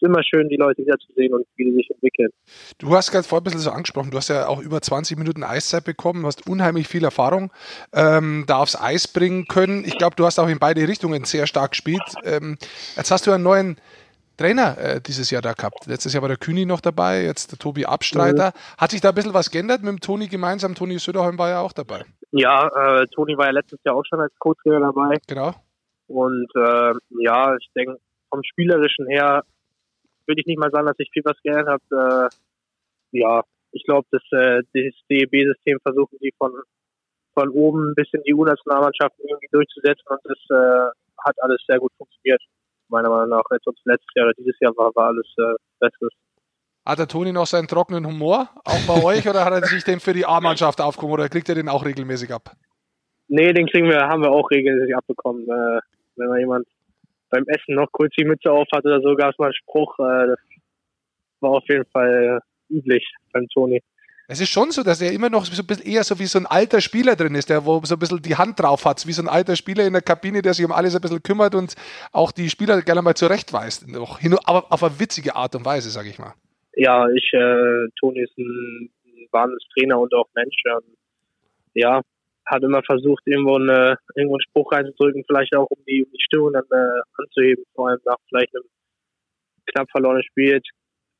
[0.00, 2.30] ist immer schön, die Leute wieder zu sehen und wie die sich entwickeln.
[2.78, 5.42] Du hast gerade vorhin ein bisschen so angesprochen, du hast ja auch über 20 Minuten
[5.42, 7.52] Eiszeit bekommen, hast unheimlich viel Erfahrung
[7.92, 9.84] ähm, da aufs Eis bringen können.
[9.84, 12.02] Ich glaube, du hast auch in beide Richtungen sehr stark gespielt.
[12.24, 12.56] Ähm,
[12.96, 13.76] jetzt hast du einen neuen
[14.36, 15.86] Trainer äh, dieses Jahr da gehabt.
[15.86, 18.48] Letztes Jahr war der Kühni noch dabei, jetzt der Tobi Abstreiter.
[18.54, 18.80] Mhm.
[18.80, 20.74] Hat sich da ein bisschen was geändert mit dem Toni gemeinsam?
[20.74, 22.04] Toni Söderholm war ja auch dabei.
[22.32, 25.18] Ja, äh, Toni war ja letztes Jahr auch schon als Co-Trainer dabei.
[25.26, 25.52] Genau.
[26.06, 27.98] Und äh, ja, ich denke,
[28.30, 29.42] vom Spielerischen her
[30.30, 31.82] würde ich nicht mal sagen, dass sich viel was geändert hat.
[31.90, 36.52] Äh, ja, ich glaube, das, äh, das DEB-System versuchen sie von,
[37.34, 40.90] von oben bis in die U-Nationalmannschaften irgendwie durchzusetzen und das äh,
[41.26, 42.40] hat alles sehr gut funktioniert
[42.90, 46.10] meiner Meinung nach jetzt uns letztes Jahr, dieses Jahr war, war alles äh, Bestes.
[46.84, 50.00] Hat der Toni noch seinen trockenen Humor, auch bei euch, oder hat er sich den
[50.00, 52.52] für die A-Mannschaft aufgehoben oder kriegt er den auch regelmäßig ab?
[53.28, 55.44] Nee, den kriegen wir, haben wir auch regelmäßig abbekommen.
[55.44, 55.80] Äh,
[56.16, 56.66] wenn mal jemand
[57.30, 59.98] beim Essen noch kurz die Mütze auf hat oder so, gab es mal einen Spruch.
[59.98, 60.38] Äh, das
[61.40, 63.80] war auf jeden Fall äh, üblich beim Toni.
[64.32, 66.38] Es ist schon so, dass er immer noch so ein bisschen eher so wie so
[66.38, 69.12] ein alter Spieler drin ist, der wo so ein bisschen die Hand drauf hat, wie
[69.12, 71.74] so ein alter Spieler in der Kabine, der sich um alles ein bisschen kümmert und
[72.12, 73.86] auch die Spieler gerne mal zurechtweist.
[74.44, 76.34] Aber auf eine witzige Art und Weise, sage ich mal.
[76.76, 78.90] Ja, ich, äh, Toni ist ein
[79.32, 80.54] Wahnsinnstrainer und auch Mensch.
[80.66, 80.96] Ähm,
[81.74, 82.00] ja,
[82.50, 86.22] hat immer versucht, irgendwo, eine, irgendwo einen Spruch reinzudrücken, vielleicht auch um die, um die
[86.22, 88.64] Stimmung dann äh, anzuheben, vor allem nach vielleicht einem
[89.66, 90.60] knapp verlorenen Spiel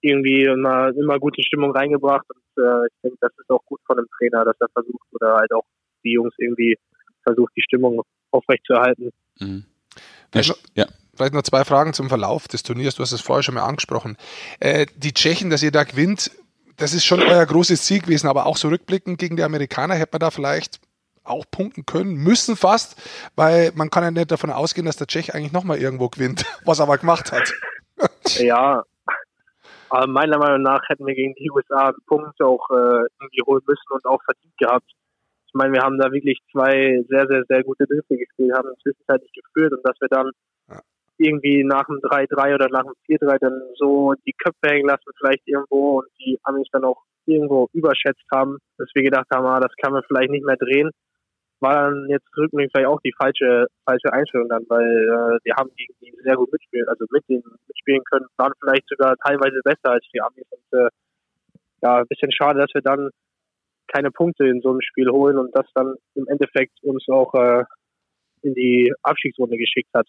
[0.02, 3.98] irgendwie immer, immer gute Stimmung reingebracht und äh, ich denke, das ist auch gut von
[3.98, 5.64] einem Trainer, dass er versucht oder halt auch
[6.04, 6.76] die Jungs irgendwie
[7.22, 9.10] versucht, die Stimmung aufrechtzuerhalten.
[9.38, 9.64] Mhm.
[10.74, 10.86] Ja.
[11.14, 12.94] Vielleicht noch zwei Fragen zum Verlauf des Turniers.
[12.94, 14.16] Du hast es vorher schon mal angesprochen.
[14.58, 16.30] Äh, die Tschechen, dass ihr da gewinnt,
[16.76, 20.12] das ist schon euer großes Ziel gewesen, aber auch so rückblickend gegen die Amerikaner hätte
[20.12, 20.80] man da vielleicht
[21.30, 23.00] auch punkten können, müssen fast,
[23.36, 26.80] weil man kann ja nicht davon ausgehen, dass der Tschech eigentlich nochmal irgendwo gewinnt, was
[26.80, 27.52] er aber gemacht hat.
[28.38, 28.84] ja,
[29.90, 33.62] aber meiner Meinung nach hätten wir gegen die USA einen Punkt auch äh, irgendwie holen
[33.66, 34.88] müssen und auch verdient gehabt.
[35.46, 39.32] Ich meine, wir haben da wirklich zwei sehr, sehr, sehr gute Drittel gespielt, haben zwischenzeitlich
[39.32, 40.30] geführt und dass wir dann
[40.68, 40.80] ja.
[41.18, 45.42] irgendwie nach dem 3-3 oder nach dem 4-3 dann so die Köpfe hängen lassen, vielleicht
[45.46, 49.74] irgendwo und die Amis dann auch irgendwo überschätzt haben, dass wir gedacht haben, ah, das
[49.82, 50.90] kann man vielleicht nicht mehr drehen.
[51.60, 55.70] War dann jetzt rückblickend vielleicht auch die falsche, falsche Einstellung dann, weil äh, wir haben
[55.76, 59.92] gegen die sehr gut mitspielen, also mit denen mitspielen können, waren vielleicht sogar teilweise besser
[59.92, 60.88] als die Amis und äh,
[61.82, 63.10] ja, ein bisschen schade, dass wir dann
[63.88, 67.64] keine Punkte in so einem Spiel holen und das dann im Endeffekt uns auch äh,
[68.42, 70.06] in die Abstiegsrunde geschickt hat.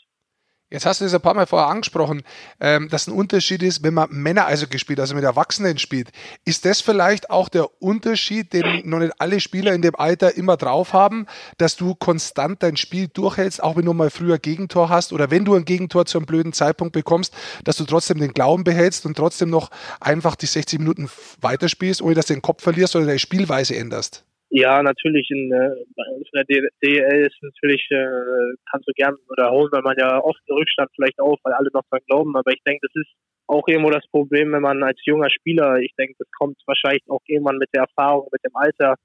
[0.71, 2.23] Jetzt hast du das ein paar Mal vorher angesprochen,
[2.61, 6.11] ähm, dass ein Unterschied ist, wenn man Männer also gespielt, also mit Erwachsenen spielt.
[6.45, 10.55] Ist das vielleicht auch der Unterschied, den noch nicht alle Spieler in dem Alter immer
[10.55, 15.11] drauf haben, dass du konstant dein Spiel durchhältst, auch wenn du mal früher Gegentor hast
[15.11, 17.33] oder wenn du ein Gegentor zu einem blöden Zeitpunkt bekommst,
[17.65, 21.09] dass du trotzdem den Glauben behältst und trotzdem noch einfach die 60 Minuten
[21.41, 24.23] weiterspielst, ohne dass du den Kopf verlierst oder deine Spielweise änderst?
[24.53, 29.71] Ja, natürlich in, äh, in der DL ist natürlich, äh, kannst du gern oder holen,
[29.71, 32.35] weil man ja oft einen Rückstand vielleicht auf, weil alle noch dran glauben.
[32.35, 33.13] Aber ich denke, das ist
[33.47, 37.21] auch irgendwo das Problem, wenn man als junger Spieler, ich denke, das kommt wahrscheinlich auch
[37.27, 38.95] irgendwann mit der Erfahrung, mit dem Alter,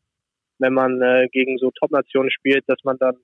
[0.59, 3.15] wenn man äh, gegen so Top-Nationen spielt, dass man dann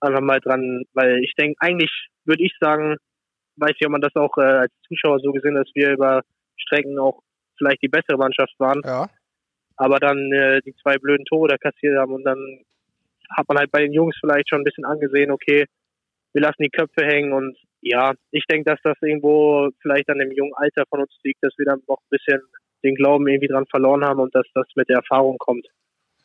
[0.00, 1.90] einfach mal dran, weil ich denke, eigentlich
[2.26, 2.98] würde ich sagen,
[3.56, 6.20] weiß ich, ob man das auch äh, als Zuschauer so gesehen, dass wir über
[6.58, 7.22] Strecken auch
[7.56, 8.82] vielleicht die bessere Mannschaft waren.
[8.84, 9.08] Ja
[9.76, 12.38] aber dann äh, die zwei blöden Tore da kassiert haben und dann
[13.30, 15.66] hat man halt bei den Jungs vielleicht schon ein bisschen angesehen, okay,
[16.32, 20.32] wir lassen die Köpfe hängen und ja, ich denke, dass das irgendwo vielleicht an dem
[20.32, 22.40] jungen Alter von uns liegt, dass wir dann noch ein bisschen
[22.82, 25.66] den Glauben irgendwie dran verloren haben und dass das mit der Erfahrung kommt.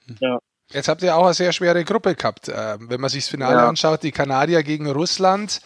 [0.07, 0.17] Mhm.
[0.19, 0.39] Ja.
[0.71, 2.49] Jetzt habt ihr auch eine sehr schwere Gruppe gehabt.
[2.49, 3.67] Ähm, wenn man sich das Finale ja.
[3.67, 5.61] anschaut, die Kanadier gegen Russland.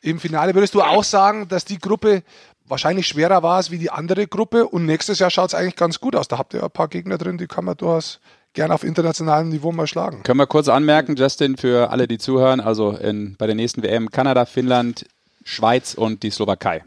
[0.00, 2.22] Im Finale würdest du auch sagen, dass die Gruppe
[2.68, 6.00] wahrscheinlich schwerer war es wie die andere Gruppe und nächstes Jahr schaut es eigentlich ganz
[6.00, 6.28] gut aus.
[6.28, 8.20] Da habt ihr ein paar Gegner drin, die kann man durchaus
[8.54, 10.22] gerne auf internationalem Niveau mal schlagen.
[10.22, 14.10] Können wir kurz anmerken, Justin, für alle, die zuhören, also in, bei der nächsten WM
[14.10, 15.06] Kanada, Finnland,
[15.44, 16.84] Schweiz und die Slowakei.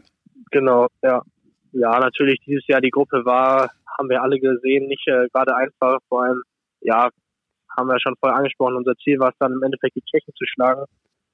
[0.50, 1.22] Genau, ja.
[1.72, 5.98] Ja, natürlich dieses Jahr die Gruppe war, haben wir alle gesehen, nicht äh, gerade einfach.
[6.08, 6.42] Vor allem,
[6.80, 7.08] ja,
[7.76, 10.44] haben wir schon vorher angesprochen, unser Ziel war es dann im Endeffekt die Tschechen zu
[10.44, 10.84] schlagen.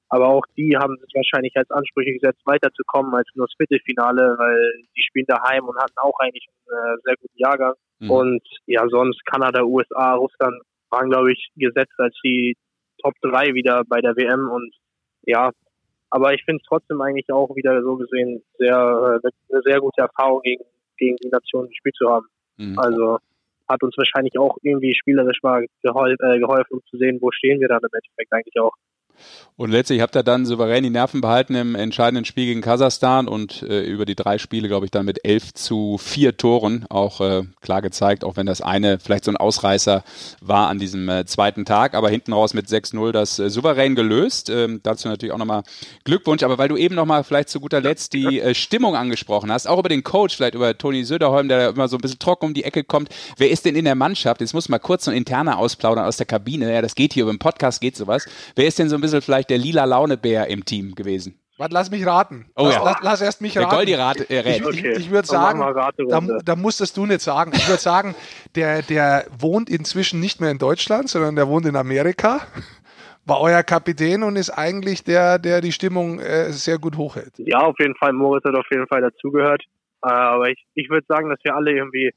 [0.09, 4.83] Aber auch die haben sich wahrscheinlich als Ansprüche gesetzt, weiterzukommen als nur das Viertelfinale, weil
[4.95, 7.73] die spielen daheim und hatten auch eigentlich einen äh, sehr guten Jahrgang.
[7.99, 8.11] Mhm.
[8.11, 12.57] Und ja, sonst Kanada, USA, Russland waren, glaube ich, gesetzt als die
[13.03, 14.49] Top 3 wieder bei der WM.
[14.49, 14.73] Und
[15.23, 15.51] ja,
[16.09, 20.01] aber ich finde es trotzdem eigentlich auch wieder so gesehen sehr, äh, eine sehr gute
[20.01, 20.63] Erfahrung gegen,
[20.97, 22.25] gegen die Nation gespielt zu haben.
[22.57, 22.79] Mhm.
[22.79, 23.19] Also
[23.67, 27.59] hat uns wahrscheinlich auch irgendwie spielerisch mal geholfen, äh, geholfen, um zu sehen, wo stehen
[27.59, 28.73] wir dann im Endeffekt eigentlich auch.
[29.59, 33.61] Und letztlich habt ihr dann souverän die Nerven behalten im entscheidenden Spiel gegen Kasachstan und
[33.63, 37.43] äh, über die drei Spiele, glaube ich, dann mit elf zu vier Toren auch äh,
[37.59, 40.05] klar gezeigt, auch wenn das eine vielleicht so ein Ausreißer
[40.39, 44.49] war an diesem äh, zweiten Tag, aber hinten raus mit 6-0 das äh, souverän gelöst.
[44.49, 45.63] Ähm, dazu natürlich auch nochmal
[46.05, 49.67] Glückwunsch, aber weil du eben nochmal vielleicht zu guter Letzt die äh, Stimmung angesprochen hast,
[49.67, 52.53] auch über den Coach, vielleicht über Toni Söderholm, der immer so ein bisschen trocken um
[52.53, 53.09] die Ecke kommt.
[53.35, 54.39] Wer ist denn in der Mannschaft?
[54.39, 56.73] Jetzt muss mal kurz so ein interner ausplaudern aus der Kabine.
[56.73, 58.25] Ja, das geht hier, über den Podcast geht sowas.
[58.55, 61.39] Wer ist denn so ein bisschen bisschen vielleicht der lila Launebär im Team gewesen?
[61.59, 62.45] Warte, lass mich raten.
[62.55, 62.83] Oh, lass, ja.
[62.83, 63.75] lass, lass, erst mich der raten.
[63.75, 65.59] Goldi rate, äh, Ich, ich, ich würde sagen,
[66.07, 67.51] da, da musstest du nicht sagen.
[67.53, 68.15] Ich würde sagen,
[68.55, 72.39] der, der wohnt inzwischen nicht mehr in Deutschland, sondern der wohnt in Amerika.
[73.25, 77.33] War euer Kapitän und ist eigentlich der, der die Stimmung äh, sehr gut hochhält.
[77.37, 78.13] Ja, auf jeden Fall.
[78.13, 79.61] Moritz hat auf jeden Fall dazugehört.
[80.01, 82.11] Äh, aber ich, ich würde sagen, dass wir alle irgendwie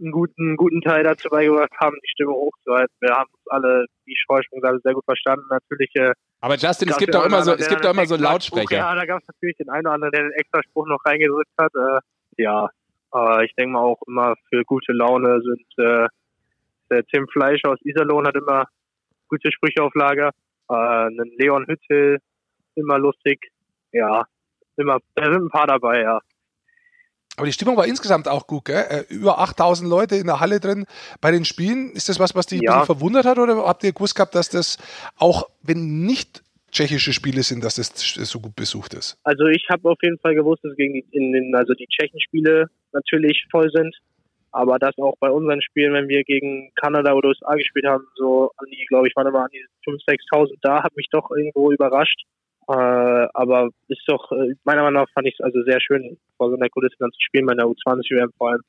[0.00, 2.94] einen guten, guten Teil dazu beigebracht haben, die Stimme hochzuhalten.
[3.00, 5.44] Wir haben uns alle, wie ich vorher schon gesagt sehr gut verstanden.
[5.50, 5.90] Natürlich.
[5.94, 8.76] Äh, aber Justin, es gibt doch immer so, es gibt doch immer so Lautsprecher.
[8.76, 11.50] Ja, da gab es natürlich den einen oder anderen, der den extra Spruch noch reingedrückt
[11.58, 11.72] hat.
[11.74, 12.68] Äh, ja,
[13.10, 16.08] aber ich denke mal auch immer für gute Laune sind äh,
[16.90, 18.66] der Tim Fleischer aus Iserlohn hat immer
[19.28, 20.30] gute Sprüche auf Lager.
[20.70, 22.18] Äh, einen Leon Hüttel,
[22.74, 23.50] immer lustig.
[23.92, 24.24] Ja,
[24.76, 26.20] immer, da sind ein paar dabei, ja.
[27.38, 28.84] Aber die Stimmung war insgesamt auch gut, gell?
[28.90, 30.86] Äh, über 8000 Leute in der Halle drin
[31.20, 31.92] bei den Spielen.
[31.92, 32.84] Ist das was, was dich ja.
[32.84, 34.76] verwundert hat oder habt ihr gewusst gehabt, dass das
[35.16, 39.18] auch, wenn nicht tschechische Spiele sind, dass das so gut besucht ist?
[39.22, 42.66] Also ich habe auf jeden Fall gewusst, dass gegen die, in den, also die Tschechen-Spiele
[42.92, 43.94] natürlich voll sind.
[44.50, 48.50] Aber dass auch bei unseren Spielen, wenn wir gegen Kanada oder USA gespielt haben, so
[48.56, 51.70] an die, glaube ich, waren immer an die 5.000, 6.000 da, hat mich doch irgendwo
[51.70, 52.24] überrascht.
[52.68, 56.50] Äh, aber ist doch, äh, meiner Meinung nach fand ich es also sehr schön, vor
[56.50, 58.60] so einer Kulisse dann zu spielen, bei der U20-WM vor allem.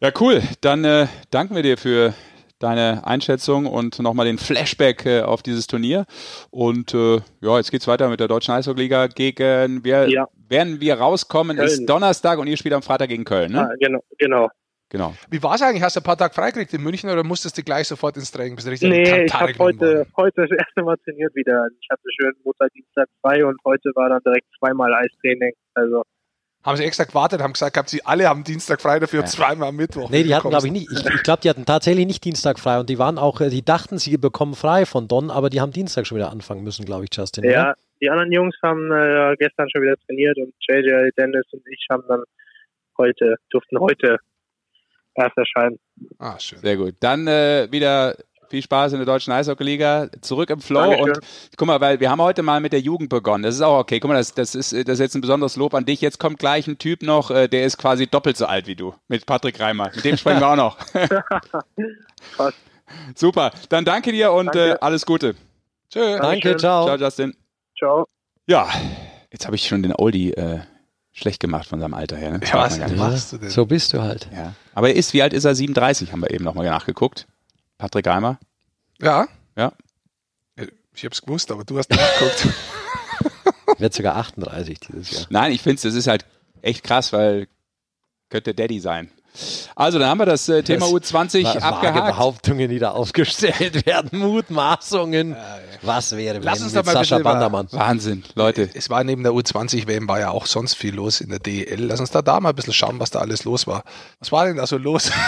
[0.00, 0.40] Ja, cool.
[0.60, 2.14] Dann äh, danken wir dir für
[2.60, 6.04] deine Einschätzung und nochmal den Flashback äh, auf dieses Turnier.
[6.50, 10.28] Und äh, ja, jetzt geht's weiter mit der Deutschen Eishockeyliga gegen, wir, ja.
[10.48, 11.68] werden wir rauskommen, Köln.
[11.68, 13.68] ist Donnerstag und ihr spielt am Freitag gegen Köln, ne?
[13.68, 14.48] Ah, genau, genau.
[14.90, 15.14] Genau.
[15.30, 15.82] Wie war es eigentlich?
[15.84, 18.56] Hast du ein paar Tage freigekriegt in München oder musstest du gleich sofort ins Training?
[18.56, 21.64] Bist du richtig nee, ich habe heute, heute das erste Mal trainiert wieder.
[21.80, 25.52] Ich hatte schön Montag, Dienstag frei und heute war dann direkt zweimal Eistraining.
[25.74, 26.02] Also
[26.64, 29.26] Haben sie extra gewartet, haben gesagt, gehabt, sie alle haben Dienstag frei dafür, Ja.
[29.26, 30.10] zweimal am Mittwoch.
[30.10, 30.90] Nee, die hatten, glaube ich, nicht.
[30.90, 33.64] Ich, ich glaube, die hatten tatsächlich nicht Dienstag frei und die waren auch, äh, die
[33.64, 37.04] dachten, sie bekommen frei von Don, aber die haben Dienstag schon wieder anfangen müssen, glaube
[37.04, 37.44] ich, Justin.
[37.44, 37.74] Ja, oder?
[38.02, 42.02] die anderen Jungs haben äh, gestern schon wieder trainiert und JJ, Dennis und ich haben
[42.08, 42.24] dann
[42.98, 44.18] heute, durften heute
[45.14, 45.78] erst erscheinen.
[46.18, 46.58] Ah, schön.
[46.60, 46.94] Sehr gut.
[47.00, 48.16] Dann äh, wieder
[48.50, 50.10] viel Spaß in der deutschen Eishockey-Liga.
[50.20, 50.90] Zurück im Flow.
[50.90, 51.14] Dankeschön.
[51.14, 53.44] Und guck mal, weil wir haben heute mal mit der Jugend begonnen.
[53.44, 54.00] Das ist auch okay.
[54.00, 56.00] Guck mal, das, das, ist, das ist jetzt ein besonderes Lob an dich.
[56.00, 58.94] Jetzt kommt gleich ein Typ noch, äh, der ist quasi doppelt so alt wie du.
[59.08, 59.90] Mit Patrick Reimer.
[59.94, 60.78] Mit dem sprechen wir auch noch.
[63.14, 63.52] Super.
[63.68, 64.72] Dann danke dir und Danke.
[64.72, 65.36] äh, alles Gute.
[65.92, 66.18] Tschö.
[66.18, 66.86] Danke, ciao.
[66.86, 67.36] Ciao, Justin.
[67.78, 68.06] Ciao.
[68.46, 68.68] Ja,
[69.30, 70.60] jetzt habe ich schon den Oldie äh,
[71.20, 72.30] schlecht gemacht von seinem Alter her.
[72.32, 72.40] Ne?
[72.44, 73.50] Ja, was machst du denn?
[73.50, 74.28] So bist du halt.
[74.34, 74.54] Ja.
[74.74, 75.54] Aber er ist, wie alt ist er?
[75.54, 77.26] 37, haben wir eben nochmal nachgeguckt.
[77.78, 78.38] Patrick Reimer.
[79.00, 79.28] Ja?
[79.56, 79.72] Ja.
[80.94, 82.48] Ich hab's gewusst, aber du hast nachgeguckt.
[83.78, 85.26] Wird sogar 38 dieses Jahr.
[85.30, 86.26] Nein, ich finde es, das ist halt
[86.62, 87.46] echt krass, weil
[88.28, 89.10] könnte Daddy sein.
[89.76, 92.06] Also, dann haben wir das äh, Thema Das U20 Wa- Vage abgehakt.
[92.16, 95.36] Behauptungen, die da aufgestellt werden, Mutmaßungen.
[95.82, 97.68] Was wäre, Lass wenn uns mit mal Sascha Bandermann?
[97.70, 98.68] Wahnsinn, Leute.
[98.74, 101.84] Es war neben der U20-WM war ja auch sonst viel los in der DEL.
[101.86, 103.84] Lass uns da, da mal ein bisschen schauen, was da alles los war.
[104.18, 105.10] Was war denn da so los?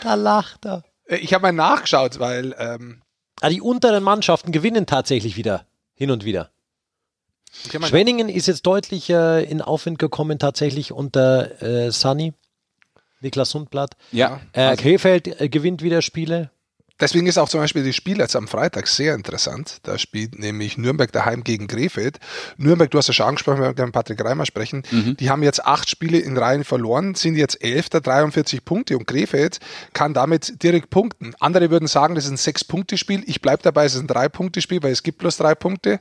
[0.00, 0.84] Da lacht er.
[1.06, 3.02] Ich habe mal nachgeschaut, weil ähm,
[3.40, 5.64] Ah, die unteren Mannschaften gewinnen tatsächlich wieder.
[5.94, 6.50] Hin und wieder.
[7.88, 12.32] Schwenningen ist jetzt deutlich äh, in Aufwind gekommen, tatsächlich unter äh, Sunny,
[13.20, 13.96] Niklas Sundblatt.
[14.12, 16.50] Ja, Äh, Krefeld äh, gewinnt wieder Spiele.
[17.00, 19.78] Deswegen ist auch zum Beispiel das Spiel jetzt am Freitag sehr interessant.
[19.84, 22.18] Da spielt nämlich Nürnberg daheim gegen Krefeld.
[22.56, 24.82] Nürnberg, du hast ja schon angesprochen, wir werden mit Patrick Reimer sprechen.
[25.20, 29.60] Die haben jetzt acht Spiele in Reihen verloren, sind jetzt Elfter, 43 Punkte und Krefeld
[29.92, 31.34] kann damit direkt punkten.
[31.38, 33.22] Andere würden sagen, das ist ein Sechs-Punkte-Spiel.
[33.26, 36.00] Ich bleibe dabei, es ist ein Drei-Punkte-Spiel, weil es gibt bloß drei Punkte.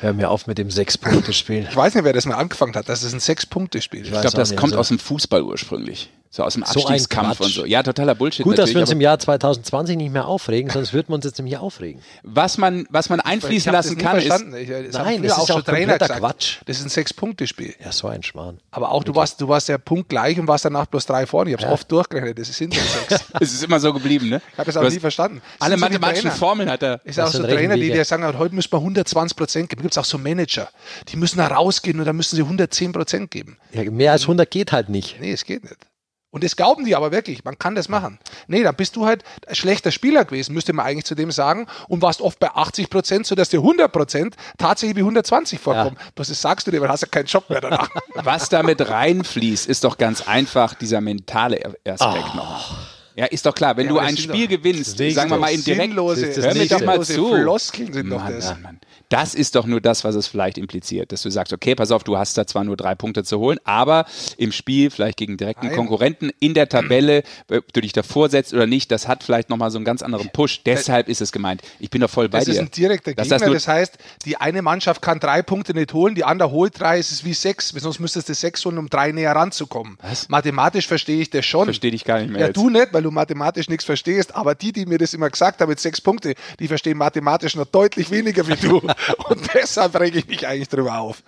[0.00, 1.66] Hör mir auf mit dem Sechs-Punkte-Spiel.
[1.68, 2.88] Ich weiß nicht, wer das mal angefangen hat.
[2.88, 4.06] Das ist ein Sechs-Punkte-Spiel.
[4.06, 6.10] ich weiß glaube, das nicht, kommt also- aus dem Fußball ursprünglich.
[6.32, 7.40] So aus dem So Abstiegskampf Quatsch.
[7.46, 7.64] und so.
[7.64, 8.44] Ja, totaler Bullshit.
[8.44, 11.38] Gut, dass wir uns im Jahr 2020 nicht mehr aufregen, sonst würden wir uns jetzt
[11.38, 12.00] nämlich aufregen.
[12.22, 14.26] was man, was man einfließen lassen nie kann, ist.
[14.26, 16.20] Ich, das Nein, das ist auch schon auch Trainer gesagt.
[16.20, 16.58] Quatsch.
[16.66, 17.74] Das ist ein Sechs-Punkte-Spiel.
[17.84, 18.58] Ja, so ein Schmarrn.
[18.70, 21.50] Aber auch du warst, du warst ja punktgleich und warst danach bloß drei vorne.
[21.50, 21.74] Ich habe es Ja.
[21.74, 22.38] oft durchgerechnet.
[22.38, 23.24] Das sind ja sechs.
[23.40, 24.40] es ist immer so geblieben, ne?
[24.52, 25.42] Ich habe das auch nie verstanden.
[25.58, 26.30] Das Alle sind so mathematischen.
[26.30, 27.00] Formeln hat er.
[27.04, 29.82] Ist Das auch so sind Trainer, die dir sagen, heute müssen wir 120 Prozent geben.
[29.82, 30.68] Gibt es auch so Manager,
[31.08, 33.56] die müssen da rausgehen und dann müssen sie 110 Prozent geben.
[33.72, 35.16] Ja, mehr als 100 geht halt nicht.
[35.20, 35.76] Nee, es geht nicht.
[36.32, 38.18] Und das glauben die aber wirklich, man kann das machen.
[38.46, 41.66] Nee, dann bist du halt ein schlechter Spieler gewesen, müsste man eigentlich zu dem sagen,
[41.88, 45.96] und warst oft bei 80 Prozent, sodass dir 100 Prozent tatsächlich wie 120 vorkommen.
[46.14, 47.88] Das sagst du dir, weil hast ja keinen Job mehr danach.
[48.14, 52.36] Was damit reinfließt, ist doch ganz einfach dieser mentale Aspekt Ah.
[52.36, 52.78] noch.
[53.16, 55.64] Ja, ist doch klar, wenn Ja, du ein Spiel doch- gewinnst, sagen wir mal im
[55.64, 57.34] direkt, sinnlose, das ist das hör mir doch mal zu.
[57.34, 58.50] Floskeln sind doch Mann, das.
[58.50, 58.80] Mann, Mann.
[59.10, 62.04] Das ist doch nur das, was es vielleicht impliziert, dass du sagst, okay, pass auf,
[62.04, 64.06] du hast da zwar nur drei Punkte zu holen, aber
[64.38, 65.76] im Spiel, vielleicht gegen direkten Nein.
[65.76, 69.70] Konkurrenten, in der Tabelle, ob du dich davor setzt oder nicht, das hat vielleicht nochmal
[69.72, 70.62] so einen ganz anderen Push.
[70.64, 71.60] Deshalb ist es gemeint.
[71.80, 72.52] Ich bin doch voll bei Das dir.
[72.52, 73.38] ist ein direkter Gegner.
[73.38, 76.98] das Das, heißt, die eine Mannschaft kann drei Punkte nicht holen, die andere holt drei,
[76.98, 77.70] es ist wie sechs.
[77.70, 79.98] Sonst müsstest du sechs holen, um drei näher ranzukommen.
[80.02, 80.28] Was?
[80.28, 81.64] Mathematisch verstehe ich das schon.
[81.64, 82.56] Verstehe dich gar nicht mehr Ja, jetzt.
[82.56, 85.68] du nicht, weil du mathematisch nichts verstehst, aber die, die mir das immer gesagt haben
[85.68, 88.80] mit sechs Punkte, die verstehen mathematisch noch deutlich weniger wie du.
[89.28, 91.22] Und deshalb rege ich mich eigentlich drüber auf.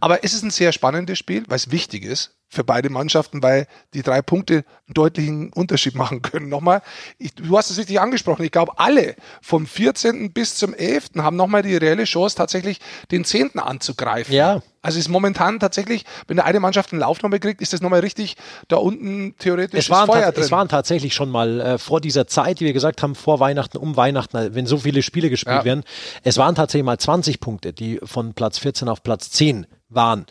[0.00, 3.66] Aber es ist ein sehr spannendes Spiel, weil es wichtig ist für beide Mannschaften, weil
[3.94, 6.48] die drei Punkte einen deutlichen Unterschied machen können.
[6.48, 6.80] Nochmal,
[7.18, 10.32] ich, du hast es richtig angesprochen, ich glaube, alle vom 14.
[10.32, 11.10] bis zum 11.
[11.18, 12.78] haben nochmal die reelle Chance, tatsächlich
[13.10, 13.58] den 10.
[13.58, 14.32] anzugreifen.
[14.34, 14.62] Ja.
[14.80, 18.00] Also ist momentan tatsächlich, wenn der eine Mannschaft einen Lauf nochmal kriegt, ist das nochmal
[18.00, 18.36] richtig
[18.68, 20.44] da unten theoretisch Es waren, Feuer drin.
[20.44, 23.78] es waren tatsächlich schon mal äh, vor dieser Zeit, wie wir gesagt haben, vor Weihnachten,
[23.78, 25.64] um Weihnachten, wenn so viele Spiele gespielt Ja.
[25.64, 25.82] werden,
[26.22, 30.26] es waren tatsächlich mal 20 Punkte, die von Platz 14 auf Platz 10 waren.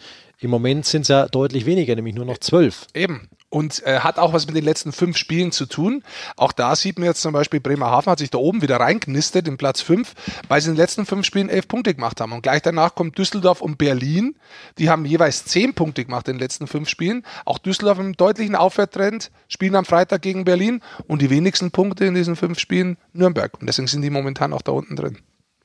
[0.46, 2.86] Im Moment sind es ja deutlich weniger, nämlich nur noch 12.
[2.94, 3.30] Eben.
[3.50, 6.04] Und äh, hat auch was mit den letzten fünf Spielen zu tun.
[6.38, 9.58] Auch da sieht man jetzt zum Beispiel, Bremerhaven hat sich da oben wieder reingenistet in
[9.58, 10.14] Platz fünf,
[10.48, 12.32] weil sie in den letzten fünf Spielen elf Punkte gemacht haben.
[12.32, 14.36] Und gleich danach kommt Düsseldorf und Berlin.
[14.78, 17.26] Die haben jeweils zehn Punkte gemacht in den letzten fünf Spielen.
[17.44, 20.80] Auch Düsseldorf im deutlichen Aufwärtstrend, spielen am Freitag gegen Berlin.
[21.08, 23.60] Und die wenigsten Punkte in diesen fünf Spielen Nürnberg.
[23.60, 25.18] Und deswegen sind die momentan auch da unten drin.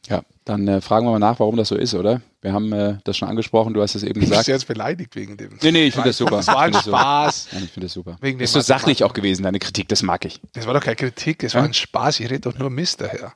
[0.08, 2.22] Ja, dann äh, fragen wir mal nach, warum das so ist, oder?
[2.40, 4.48] Wir haben äh, das schon angesprochen, du hast es eben Du bist gesagt.
[4.48, 5.58] jetzt beleidigt wegen dem.
[5.62, 6.36] Nee, nee, ich finde das super.
[6.38, 6.72] Das war ein.
[6.74, 7.48] Spaß.
[7.52, 8.16] Nein, ich finde das super.
[8.20, 10.40] Wegen dem ist so sachlich auch gewesen, deine Kritik, das mag ich.
[10.54, 12.20] Das war doch keine Kritik, das war ein Spaß.
[12.20, 13.34] Ich rede doch nur Mist daher.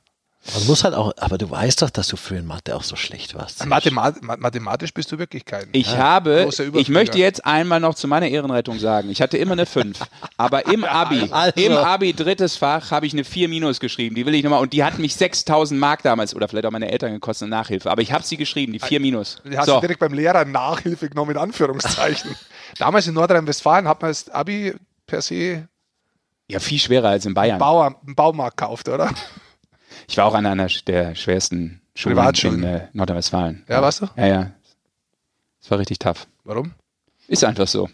[0.53, 2.95] Man muss halt auch, aber du weißt doch, dass du für in Mathe auch so
[2.95, 3.65] schlecht warst.
[3.65, 5.67] Mathemat mathematisch bist du wirklich kein.
[5.71, 9.53] Ich ja, habe, ich möchte jetzt einmal noch zu meiner Ehrenrettung sagen, ich hatte immer
[9.53, 9.99] eine 5,
[10.37, 11.59] aber im Abi, also.
[11.59, 14.71] im Abi drittes Fach habe ich eine 4 minus geschrieben, die will ich nochmal, und
[14.73, 18.11] die hat mich 6000 Mark damals, oder vielleicht auch meine Eltern gekostet, Nachhilfe, aber ich
[18.11, 19.41] habe sie geschrieben, die 4 minus.
[19.45, 19.75] Die hast so.
[19.75, 22.35] du direkt beim Lehrer Nachhilfe genommen, in Anführungszeichen.
[22.77, 24.75] damals in Nordrhein-Westfalen hat man das Abi
[25.07, 25.67] per se
[26.47, 27.57] ja, viel schwerer als in Bayern.
[27.57, 29.09] Bauer, einen Baumarkt kauft, oder?
[30.07, 33.63] Ich war auch an einer der schwersten Schulen in äh, Nordrhein-Westfalen.
[33.67, 34.07] Ja, warst du?
[34.17, 34.51] Ja, ja.
[35.61, 36.27] Es war richtig tough.
[36.43, 36.73] Warum?
[37.27, 37.89] Ist einfach so.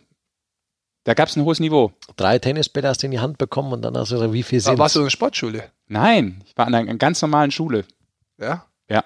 [1.04, 1.94] Da gab es ein hohes Niveau.
[2.16, 4.60] Drei Tennisbälle hast du in die Hand bekommen und dann hast du gesagt, wie viel
[4.60, 5.72] sind Warst du in der Sportschule?
[5.88, 7.86] Nein, ich war an einer ganz normalen Schule.
[8.38, 8.66] Ja?
[8.90, 9.04] Ja.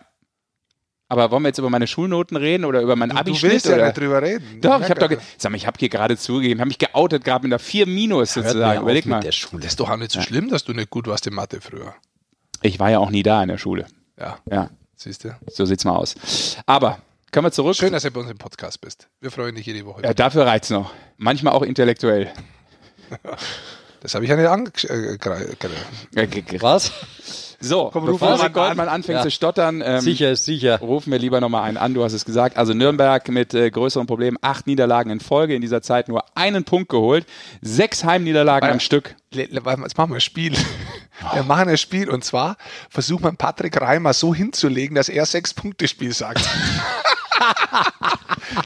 [1.08, 3.32] Aber wollen wir jetzt über meine Schulnoten reden oder über mein Abi?
[3.32, 4.60] Du willst ja nicht drüber reden.
[4.60, 7.44] Doch, ich habe doch, sag mal, ich habe hier gerade zugegeben, habe mich geoutet gerade
[7.44, 8.82] mit einer 4 Minus sozusagen.
[8.82, 9.22] Überleg mal.
[9.22, 9.62] Der Schule.
[9.62, 10.26] Das ist doch auch nicht so ja.
[10.26, 11.94] schlimm, dass du nicht gut warst in Mathe früher.
[12.66, 13.86] Ich war ja auch nie da in der Schule.
[14.20, 14.40] Ja.
[14.50, 14.70] Ja.
[14.96, 15.36] Siehst du?
[15.48, 16.16] So sieht's mal aus.
[16.66, 16.98] Aber
[17.32, 17.76] kommen wir zurück.
[17.76, 19.08] Schön, dass du bei uns im Podcast bist.
[19.22, 20.02] Wir freuen dich jede Woche.
[20.02, 20.92] Ja, dafür reizt noch.
[21.18, 22.32] Manchmal auch intellektuell.
[24.02, 25.62] das habe ich ja nicht angekreidet.
[26.64, 26.92] Was?
[27.60, 28.96] So, Komm, bevor Rick Goldmann an.
[28.96, 29.24] anfängt ja.
[29.24, 30.80] zu stottern, ähm, sicher sicher.
[30.80, 31.94] rufen wir lieber nochmal einen an.
[31.94, 32.58] Du hast es gesagt.
[32.58, 36.64] Also Nürnberg mit äh, größeren Problemen, acht Niederlagen in Folge, in dieser Zeit nur einen
[36.64, 37.28] Punkt geholt,
[37.62, 39.16] sechs Heimniederlagen am Stück.
[39.32, 40.54] Jetzt machen wir ein Spiel.
[41.34, 42.58] Wir machen ein Spiel und zwar
[42.90, 46.42] versucht man Patrick Reimer so hinzulegen, dass er sechs Punkte Spiel sagt.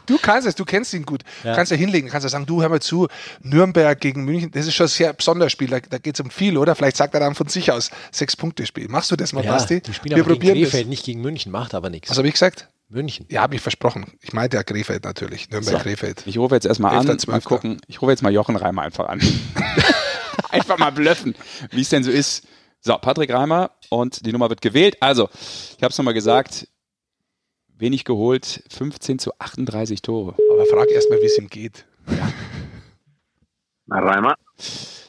[0.05, 1.23] du kannst es, du kennst ihn gut.
[1.43, 1.55] Ja.
[1.55, 3.07] Kannst ja hinlegen, kannst ja sagen, du hör mal zu,
[3.41, 6.29] Nürnberg gegen München, das ist schon ein sehr besonderes Spiel, da, da geht es um
[6.29, 6.75] viel, oder?
[6.75, 8.87] Vielleicht sagt er dann von sich aus, sechs Punkte Spiel.
[8.89, 9.81] Machst du das mal, ja, Basti?
[9.81, 10.89] Die spielen Wir aber probieren gegen Krefeld, das.
[10.89, 12.09] nicht gegen München, macht aber nichts.
[12.09, 12.69] Was habe ich gesagt?
[12.89, 13.27] München.
[13.29, 14.05] Ja, habe ich versprochen.
[14.21, 16.23] Ich meinte ja Krefeld natürlich, Nürnberg-Krefeld.
[16.25, 17.79] Ich rufe jetzt erstmal an, mal gucken.
[17.87, 19.21] Ich rufe jetzt mal Jochen Reimer einfach an.
[20.51, 21.35] einfach mal blöffen,
[21.71, 22.47] wie es denn so ist.
[22.81, 24.97] So, Patrick Reimer und die Nummer wird gewählt.
[25.01, 26.67] Also, ich habe es nochmal gesagt,
[27.77, 30.35] wenig geholt, 15 zu 38 Tore.
[30.51, 31.85] Aber frag erst mal, wie es ihm geht.
[32.07, 32.31] Ja.
[33.91, 34.35] Herr Reimer.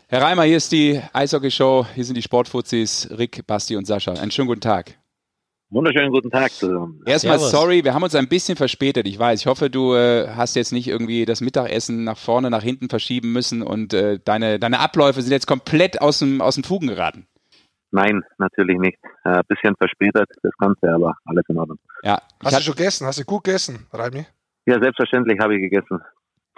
[0.09, 4.14] Herr Reimer, hier ist die Eishockey-Show, hier sind die Sportfuzis, Rick, Basti und Sascha.
[4.14, 4.99] Einen schönen guten Tag.
[5.72, 6.50] Wunderschönen guten Tag.
[7.06, 9.40] Erstmal sorry, wir haben uns ein bisschen verspätet, ich weiß.
[9.40, 13.33] Ich hoffe, du äh, hast jetzt nicht irgendwie das Mittagessen nach vorne, nach hinten verschieben
[13.33, 17.28] müssen und äh, deine, deine Abläufe sind jetzt komplett aus dem, aus dem Fugen geraten.
[17.92, 18.98] Nein, natürlich nicht.
[19.22, 21.78] Ein äh, bisschen verspätet, das Ganze, aber alles in Ordnung.
[22.02, 22.20] Ja.
[22.42, 23.06] Hast du schon gegessen?
[23.06, 24.26] Hast du gut gegessen, Raimi?
[24.66, 26.00] Ja, selbstverständlich habe ich gegessen.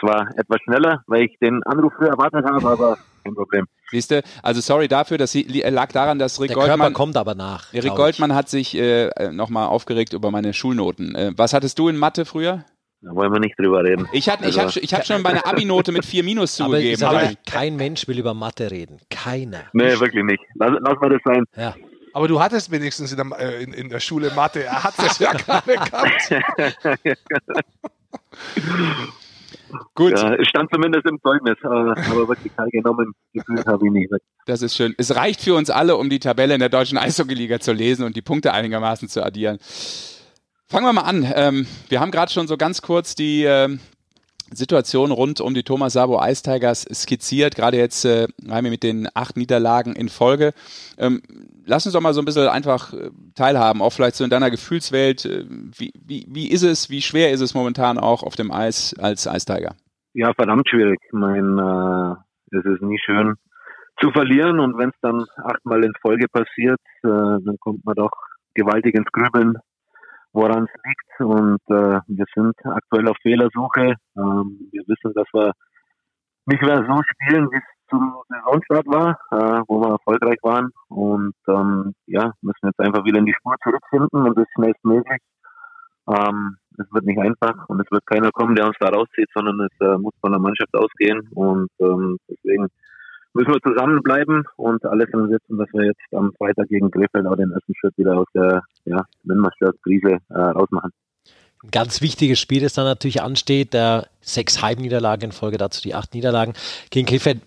[0.03, 3.67] Zwar etwas schneller, weil ich den Anruf früher erwartet habe, aber kein Problem.
[3.93, 6.79] Siehst du, also sorry dafür, das lag daran, dass Rick Der Goldmann.
[6.81, 7.73] Körper kommt aber nach.
[7.73, 11.15] Rick Goldmann hat sich äh, nochmal aufgeregt über meine Schulnoten.
[11.15, 12.65] Äh, was hattest du in Mathe früher?
[13.01, 14.09] Da wollen wir nicht drüber reden.
[14.13, 14.59] Ich, hatte, also.
[14.59, 17.03] ich habe ich hab schon meine Abi-Note mit 4 Minus zugegeben.
[17.05, 18.99] Aber, aber kein Mensch will über Mathe reden.
[19.11, 19.65] Keiner.
[19.73, 20.43] Nee, wirklich nicht.
[20.55, 21.45] Lass, lass mal das sein.
[21.57, 21.75] Ja.
[22.15, 24.65] Aber du hattest wenigstens in der, äh, in, in der Schule Mathe.
[24.65, 26.33] Er hat es ja gerade gehabt.
[29.95, 30.13] Gut.
[30.13, 34.13] Ja, es stand zumindest im Zeugnis, aber, aber wirklich teilgenommen gefühlt habe ich nicht.
[34.47, 34.95] Das ist schön.
[34.99, 38.17] Es reicht für uns alle, um die Tabelle in der deutschen Eishockey-Liga zu lesen und
[38.17, 39.59] die Punkte einigermaßen zu addieren.
[40.67, 41.31] Fangen wir mal an.
[41.35, 43.81] Ähm, wir haben gerade schon so ganz kurz die ähm,
[44.55, 48.29] Situation rund um die Thomas Sabo Ice Tigers skizziert, gerade jetzt äh,
[48.63, 50.53] mit den acht Niederlagen in Folge.
[50.99, 51.23] Ähm,
[51.65, 54.51] lass uns doch mal so ein bisschen einfach äh, teilhaben, auch vielleicht so in deiner
[54.51, 55.25] Gefühlswelt.
[55.25, 58.95] Äh, wie, wie, wie ist es, wie schwer ist es momentan auch auf dem Eis
[58.99, 59.75] als Ice Tiger?
[60.15, 60.99] Ja, verdammt schwierig.
[61.07, 62.19] Ich meine,
[62.53, 63.35] äh, es ist nie schön
[64.01, 68.11] zu verlieren und wenn es dann achtmal in Folge passiert, äh, dann kommt man doch
[68.55, 69.57] gewaltig ins Grübeln
[70.33, 71.21] woran es liegt.
[71.21, 73.95] Und äh, wir sind aktuell auf Fehlersuche.
[74.17, 75.53] Ähm, wir wissen, dass wir
[76.47, 80.71] nicht mehr so spielen, wie es zum Saisonstart war, äh, wo wir erfolgreich waren.
[80.89, 85.21] Und ähm, ja, müssen jetzt einfach wieder in die Spur zurückfinden und das schnellstmöglich.
[86.09, 89.61] Ähm, es wird nicht einfach und es wird keiner kommen, der uns da rauszieht, sondern
[89.61, 91.29] es äh, muss von der Mannschaft ausgehen.
[91.35, 92.69] Und ähm, deswegen
[93.35, 97.53] müssen wir zusammenbleiben und alles setzen, dass wir jetzt am Freitag gegen Krefeld auch den
[97.53, 100.91] ersten Schritt wieder aus der, ja, nennen wir Krise äh, rausmachen.
[101.65, 105.95] Ein ganz wichtiges Spiel, das dann natürlich ansteht, der sechs Heimniederlagen in Folge dazu die
[105.95, 106.55] acht Niederlagen
[106.91, 107.41] gegen Krefeld.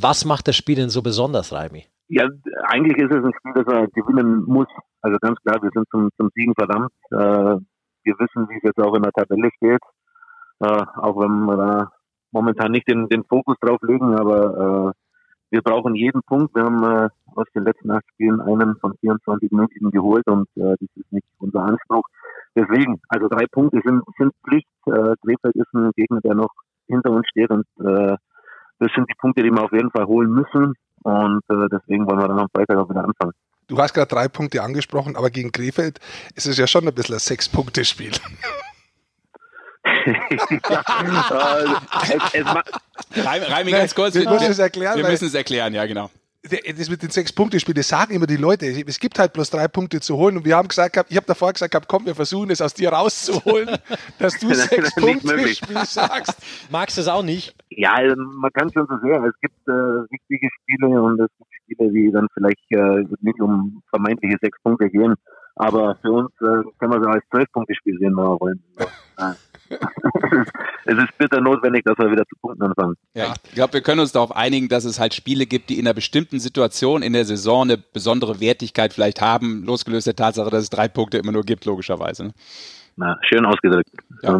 [0.00, 1.84] Was macht das Spiel denn so besonders, Raimi?
[2.08, 2.28] Ja,
[2.68, 4.68] eigentlich ist es ein Spiel, das er gewinnen muss.
[5.02, 6.90] Also ganz klar, wir sind zum, zum Siegen verdammt.
[7.10, 7.60] Äh,
[8.04, 9.80] wir wissen, wie es jetzt auch in der Tabelle steht.
[10.60, 11.92] Äh, auch wenn wir da
[12.32, 15.00] momentan nicht den, den Fokus drauf legen, aber äh,
[15.50, 16.54] wir brauchen jeden Punkt.
[16.54, 20.74] Wir haben äh, aus den letzten acht Spielen einen von 24 möglichen geholt und äh,
[20.80, 22.04] das ist nicht unser Anspruch.
[22.56, 24.66] Deswegen, also drei Punkte sind, sind Pflicht.
[24.86, 26.52] Äh, Krefeld ist ein Gegner, der noch
[26.88, 28.16] hinter uns steht und äh,
[28.78, 32.18] das sind die Punkte, die wir auf jeden Fall holen müssen und äh, deswegen wollen
[32.18, 33.32] wir dann am Freitag auch wieder anfangen.
[33.68, 35.98] Du hast gerade drei Punkte angesprochen, aber gegen Krefeld
[36.34, 38.12] ist es ja schon ein bisschen ein Sechs-Punkte-Spiel.
[43.14, 44.14] Reimi, ganz kurz.
[44.14, 46.10] Wir, wir, es erklären, wir müssen es erklären, ja, genau
[46.48, 48.66] das mit den sechs Punkte Spiel, das sagen immer die Leute.
[48.66, 51.52] Es gibt halt bloß drei Punkte zu holen und wir haben gesagt, ich habe davor
[51.52, 53.76] gesagt, komm, wir versuchen es aus dir rauszuholen,
[54.18, 56.36] dass du sechs Punkte Spiel sagst.
[56.70, 57.54] Magst du es auch nicht?
[57.70, 59.22] Ja, also man kann schon so sehr.
[59.24, 59.72] Es gibt äh,
[60.10, 64.88] wichtige Spiele und es gibt Spiele, die dann vielleicht äh, nicht um vermeintliche sechs Punkte
[64.88, 65.14] gehen.
[65.56, 68.62] Aber für uns äh, kann man so als zwölf Punkte Spiel sehen, wenn wir wollen.
[70.88, 72.94] Es ist bitter notwendig, dass wir wieder zu Punkten anfangen.
[73.14, 75.86] Ja, ich glaube, wir können uns darauf einigen, dass es halt Spiele gibt, die in
[75.86, 80.62] einer bestimmten Situation in der Saison eine besondere Wertigkeit vielleicht haben, losgelöst der Tatsache, dass
[80.62, 82.26] es drei Punkte immer nur gibt, logischerweise.
[82.26, 82.34] Ne?
[82.96, 83.90] Na, schön ausgedrückt.
[84.22, 84.38] Ja.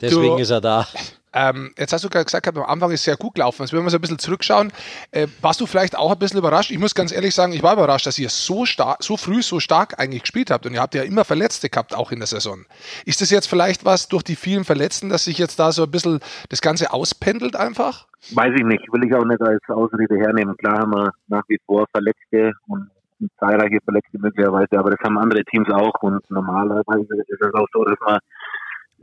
[0.00, 0.86] Deswegen ist er da.
[1.32, 3.62] Ähm, jetzt hast du gerade gesagt, am Anfang ist sehr gut gelaufen.
[3.62, 4.72] Jetzt wenn wir so ein bisschen zurückschauen,
[5.10, 6.70] äh, warst du vielleicht auch ein bisschen überrascht?
[6.70, 9.60] Ich muss ganz ehrlich sagen, ich war überrascht, dass ihr so stark, so früh so
[9.60, 10.66] stark eigentlich gespielt habt.
[10.66, 12.64] Und ihr habt ja immer Verletzte gehabt, auch in der Saison.
[13.06, 15.90] Ist das jetzt vielleicht was durch die vielen Verletzten, dass sich jetzt da so ein
[15.90, 18.06] bisschen das Ganze auspendelt einfach?
[18.34, 18.92] Weiß ich nicht.
[18.92, 20.56] Will ich auch nicht als Ausrede hernehmen.
[20.56, 22.90] Klar haben wir nach wie vor Verletzte und
[23.38, 25.94] zahlreiche Verletzte möglicherweise, aber das haben andere Teams auch.
[26.02, 28.18] Und normalerweise ist es auch so, dass man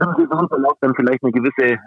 [0.02, 1.80] im Saisonverlauf dann vielleicht eine gewisse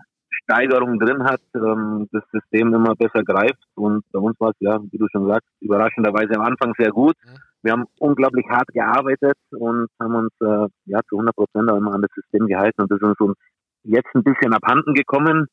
[0.44, 3.62] Steigerung drin hat, ähm, das System immer besser greift.
[3.74, 7.14] Und bei uns war es ja, wie du schon sagst, überraschenderweise am Anfang sehr gut.
[7.62, 12.02] Wir haben unglaublich hart gearbeitet und haben uns äh, ja zu 100 Prozent immer an
[12.02, 12.82] das System gehalten.
[12.82, 13.36] Und das ist uns
[13.84, 15.46] jetzt ein bisschen abhanden gekommen.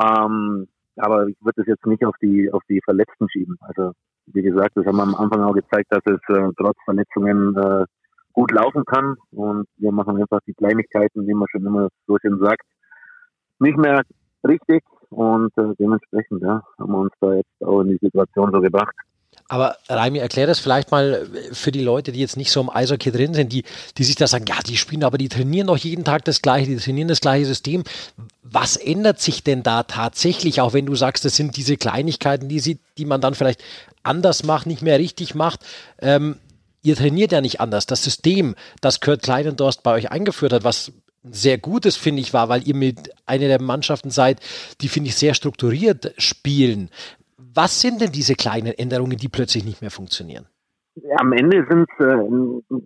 [0.00, 3.56] Ähm, aber ich würde das jetzt nicht auf die auf die Verletzten schieben.
[3.60, 3.92] Also
[4.26, 7.84] wie gesagt, das haben wir am Anfang auch gezeigt, dass es äh, trotz Verletzungen äh,
[8.32, 9.16] gut laufen kann.
[9.30, 12.62] Und wir machen einfach die Kleinigkeiten, wie man schon immer so schön sagt,
[13.60, 14.02] nicht mehr
[14.46, 18.60] richtig und äh, dementsprechend ja, haben wir uns da jetzt auch in die Situation so
[18.60, 18.94] gebracht.
[19.48, 23.10] Aber Raimi, erklär das vielleicht mal für die Leute, die jetzt nicht so im Eishockey
[23.10, 23.64] drin sind, die,
[23.98, 26.68] die sich da sagen, ja, die spielen, aber die trainieren doch jeden Tag das gleiche,
[26.68, 27.82] die trainieren das gleiche System.
[28.42, 32.60] Was ändert sich denn da tatsächlich, auch wenn du sagst, das sind diese Kleinigkeiten, die,
[32.60, 33.62] sie, die man dann vielleicht
[34.04, 35.66] anders macht, nicht mehr richtig macht?
[36.00, 36.36] Ähm,
[36.82, 37.86] ihr trainiert ja nicht anders.
[37.86, 40.92] Das System, das Kurt Kleinendorst bei euch eingeführt hat, was
[41.22, 44.40] sehr gutes, finde ich, war, weil ihr mit einer der Mannschaften seid,
[44.80, 46.90] die, finde ich, sehr strukturiert spielen.
[47.36, 50.46] Was sind denn diese kleinen Änderungen, die plötzlich nicht mehr funktionieren?
[51.18, 52.76] Am Ende sind äh,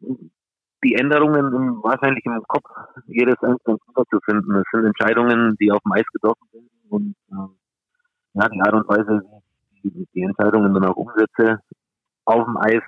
[0.85, 2.69] die Änderungen wahrscheinlich im Kopf
[3.07, 4.55] jedes einzelnen Spieler zu finden.
[4.57, 8.89] Es sind Entscheidungen, die auf dem Eis getroffen werden und äh, ja, die Art und
[8.89, 9.23] Weise,
[9.83, 11.61] wie ich die Entscheidungen dann auch umsetze,
[12.25, 12.83] auf dem Eis,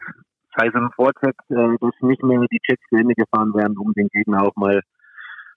[0.59, 4.09] es im Vorcheck, äh, dass nicht mehr die Checks zu Ende gefahren werden, um den
[4.09, 4.81] Gegner auch mal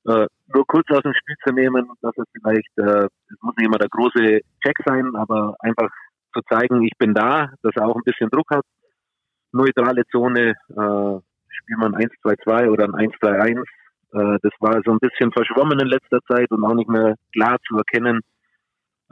[0.10, 3.68] äh, nur kurz aus dem Spiel zu nehmen, dass es vielleicht, äh, es muss nicht
[3.68, 5.90] immer der große Check sein, aber einfach
[6.34, 8.66] zu zeigen, ich bin da, dass er auch ein bisschen Druck hat.
[9.52, 13.60] Neutrale Zone, äh, spielt man 1-2-2 oder ein 1-3-1.
[14.14, 17.58] Äh, das war so ein bisschen verschwommen in letzter Zeit und auch nicht mehr klar
[17.68, 18.22] zu erkennen.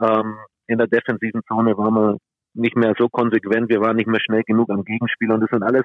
[0.00, 2.18] Ähm, in der defensiven Zone waren wir
[2.54, 5.62] nicht mehr so konsequent, wir waren nicht mehr schnell genug am Gegenspieler und das sind
[5.62, 5.84] alles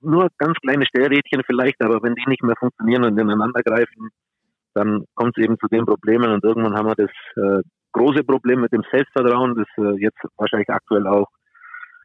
[0.00, 4.10] nur ganz kleine Stellrädchen vielleicht, aber wenn die nicht mehr funktionieren und ineinander greifen,
[4.74, 7.62] dann kommt es eben zu den Problemen und irgendwann haben wir das äh,
[7.92, 11.28] große Problem mit dem Selbstvertrauen, das äh, jetzt wahrscheinlich aktuell auch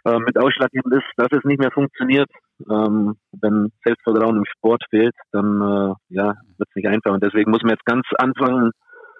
[0.06, 2.30] äh, mit ausschlaggebend ist, dass es nicht mehr funktioniert.
[2.70, 7.14] Ähm, wenn Selbstvertrauen im Sport fehlt, dann äh, ja, wird es nicht einfach.
[7.14, 8.72] Und deswegen muss man jetzt ganz anfangen,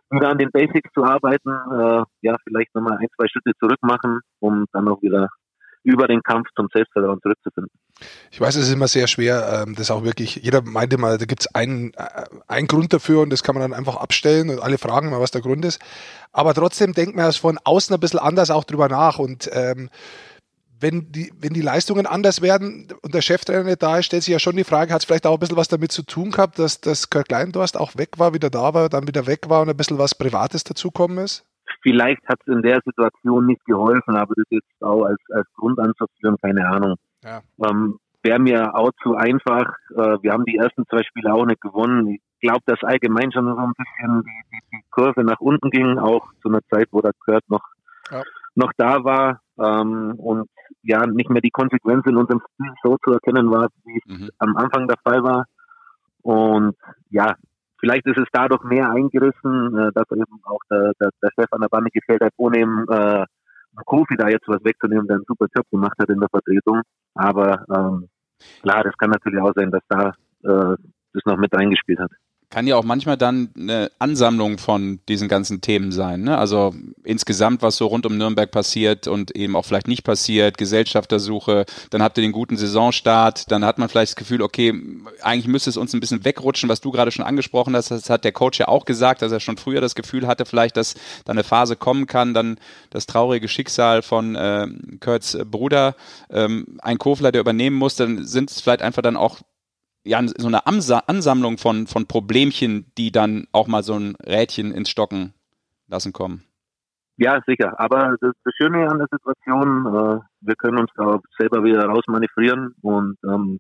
[0.10, 4.22] wieder an den Basics zu arbeiten, äh, ja, vielleicht nochmal ein, zwei Schritte zurück machen,
[4.40, 5.28] um dann auch wieder
[5.88, 7.72] über den Kampf zum Selbstvertrauen zurückzufinden.
[8.30, 11.26] Ich weiß, es ist immer sehr schwer, ähm, das auch wirklich, jeder meint immer, da
[11.26, 14.60] gibt es einen, äh, einen Grund dafür und das kann man dann einfach abstellen und
[14.62, 15.80] alle fragen mal, was der Grund ist.
[16.34, 19.90] Aber trotzdem denkt man erst von außen ein bisschen anders auch drüber nach und ähm,
[20.80, 24.34] wenn die, wenn die Leistungen anders werden und der Cheftrainer nicht da ist, stellt sich
[24.34, 26.60] ja schon die Frage, hat es vielleicht auch ein bisschen was damit zu tun gehabt,
[26.60, 29.70] dass, dass Kurt Kleindorst auch weg war, wieder da war, dann wieder weg war und
[29.70, 31.46] ein bisschen was Privates dazukommen ist?
[31.82, 35.80] Vielleicht hat es in der Situation nicht geholfen, aber das ist auch als, als Grund
[35.80, 36.96] anzuführen, keine Ahnung.
[37.24, 37.42] Ja.
[37.64, 39.68] Ähm, Wäre mir auch zu einfach.
[39.92, 42.10] Äh, wir haben die ersten zwei Spiele auch nicht gewonnen.
[42.10, 45.98] Ich glaube, dass allgemein schon so ein bisschen die, die, die, Kurve nach unten ging,
[45.98, 47.64] auch zu einer Zeit, wo der Kurt noch,
[48.12, 48.24] ja.
[48.56, 50.50] noch da war ähm, und
[50.82, 54.30] ja nicht mehr die Konsequenz in unserem Spiel so zu erkennen war, wie es mhm.
[54.40, 55.46] am Anfang der Fall war.
[56.22, 56.76] Und
[57.10, 57.36] ja,
[57.80, 61.62] Vielleicht ist es dadurch mehr eingerissen, äh, dass eben auch der, der, der Chef an
[61.62, 63.26] der Bande gefällt hat, ohne ihm äh,
[63.86, 66.82] Kofi da jetzt was wegzunehmen, der einen super Job gemacht hat in der Vertretung.
[67.14, 68.10] Aber ähm,
[68.62, 70.10] klar, das kann natürlich auch sein, dass da
[70.44, 70.76] äh,
[71.14, 72.12] das noch mit reingespielt hat.
[72.50, 76.22] Kann ja auch manchmal dann eine Ansammlung von diesen ganzen Themen sein.
[76.22, 76.38] Ne?
[76.38, 76.74] Also
[77.04, 82.02] insgesamt, was so rund um Nürnberg passiert und eben auch vielleicht nicht passiert, Gesellschaftersuche, dann
[82.02, 84.74] habt ihr den guten Saisonstart, dann hat man vielleicht das Gefühl, okay,
[85.22, 87.92] eigentlich müsste es uns ein bisschen wegrutschen, was du gerade schon angesprochen hast.
[87.92, 90.78] Das hat der Coach ja auch gesagt, dass er schon früher das Gefühl hatte, vielleicht,
[90.78, 90.96] dass
[91.26, 92.60] da eine Phase kommen kann, dann
[92.92, 94.68] das traurige Schicksal von äh,
[95.02, 95.96] Kurt's Bruder,
[96.30, 99.40] ähm, ein Kofler, der übernehmen muss, dann sind es vielleicht einfach dann auch
[100.08, 104.90] ja, so eine Ansammlung von, von Problemchen, die dann auch mal so ein Rädchen ins
[104.90, 105.34] Stocken
[105.88, 106.44] lassen kommen.
[107.18, 107.80] Ja, sicher.
[107.80, 112.76] Aber das, das Schöne an der Situation, äh, wir können uns da selber wieder rausmanövrieren
[112.82, 113.60] und ähm,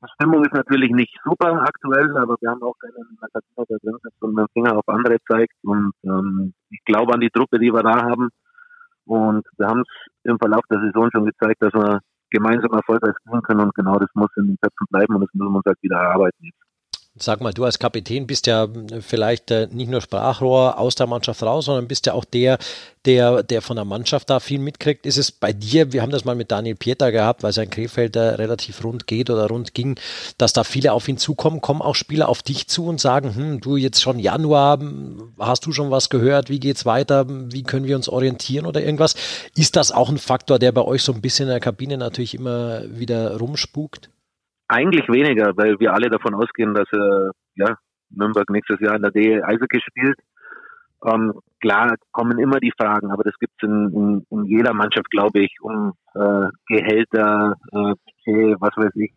[0.00, 3.98] die Stimmung ist natürlich nicht super aktuell, aber wir haben auch keinen Akademiker, der drin
[4.00, 5.54] ist und mit dem Finger auf andere zeigt.
[5.64, 8.28] Und ähm, ich glaube an die Truppe, die wir da haben.
[9.06, 9.88] Und wir haben es
[10.22, 11.98] im Verlauf der Saison schon gezeigt, dass wir
[12.30, 15.50] gemeinsam erfolgreich spielen können und genau das muss in den Köpfen bleiben und das müssen
[15.52, 16.67] wir uns halt wieder erarbeiten jetzt.
[17.20, 18.68] Sag mal, du als Kapitän bist ja
[19.00, 22.58] vielleicht äh, nicht nur Sprachrohr aus der Mannschaft raus, sondern bist ja auch der,
[23.04, 25.06] der, der von der Mannschaft da viel mitkriegt.
[25.06, 28.16] Ist es bei dir, wir haben das mal mit Daniel Pieter gehabt, weil sein Krefeld
[28.16, 29.98] relativ rund geht oder rund ging,
[30.36, 33.60] dass da viele auf ihn zukommen, kommen auch Spieler auf dich zu und sagen, hm,
[33.60, 34.78] du jetzt schon Januar,
[35.38, 39.14] hast du schon was gehört, wie geht's weiter, wie können wir uns orientieren oder irgendwas?
[39.56, 42.34] Ist das auch ein Faktor, der bei euch so ein bisschen in der Kabine natürlich
[42.34, 44.10] immer wieder rumspukt?
[44.68, 47.76] Eigentlich weniger, weil wir alle davon ausgehen, dass äh, ja,
[48.10, 50.18] Nürnberg nächstes Jahr in der D Eishockey spielt.
[51.04, 55.10] Ähm, klar kommen immer die Fragen, aber das gibt es in, in, in, jeder Mannschaft,
[55.10, 57.94] glaube ich, um äh, Gehälter, äh,
[58.26, 59.12] Budget, was weiß ich,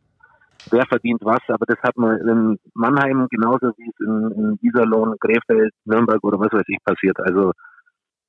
[0.70, 1.41] wer verdient was.
[1.47, 6.39] Aber das hat man in Mannheim genauso wie es in, in Iserlohn, Krefeld, Nürnberg oder
[6.39, 7.20] was weiß ich passiert.
[7.20, 7.52] Also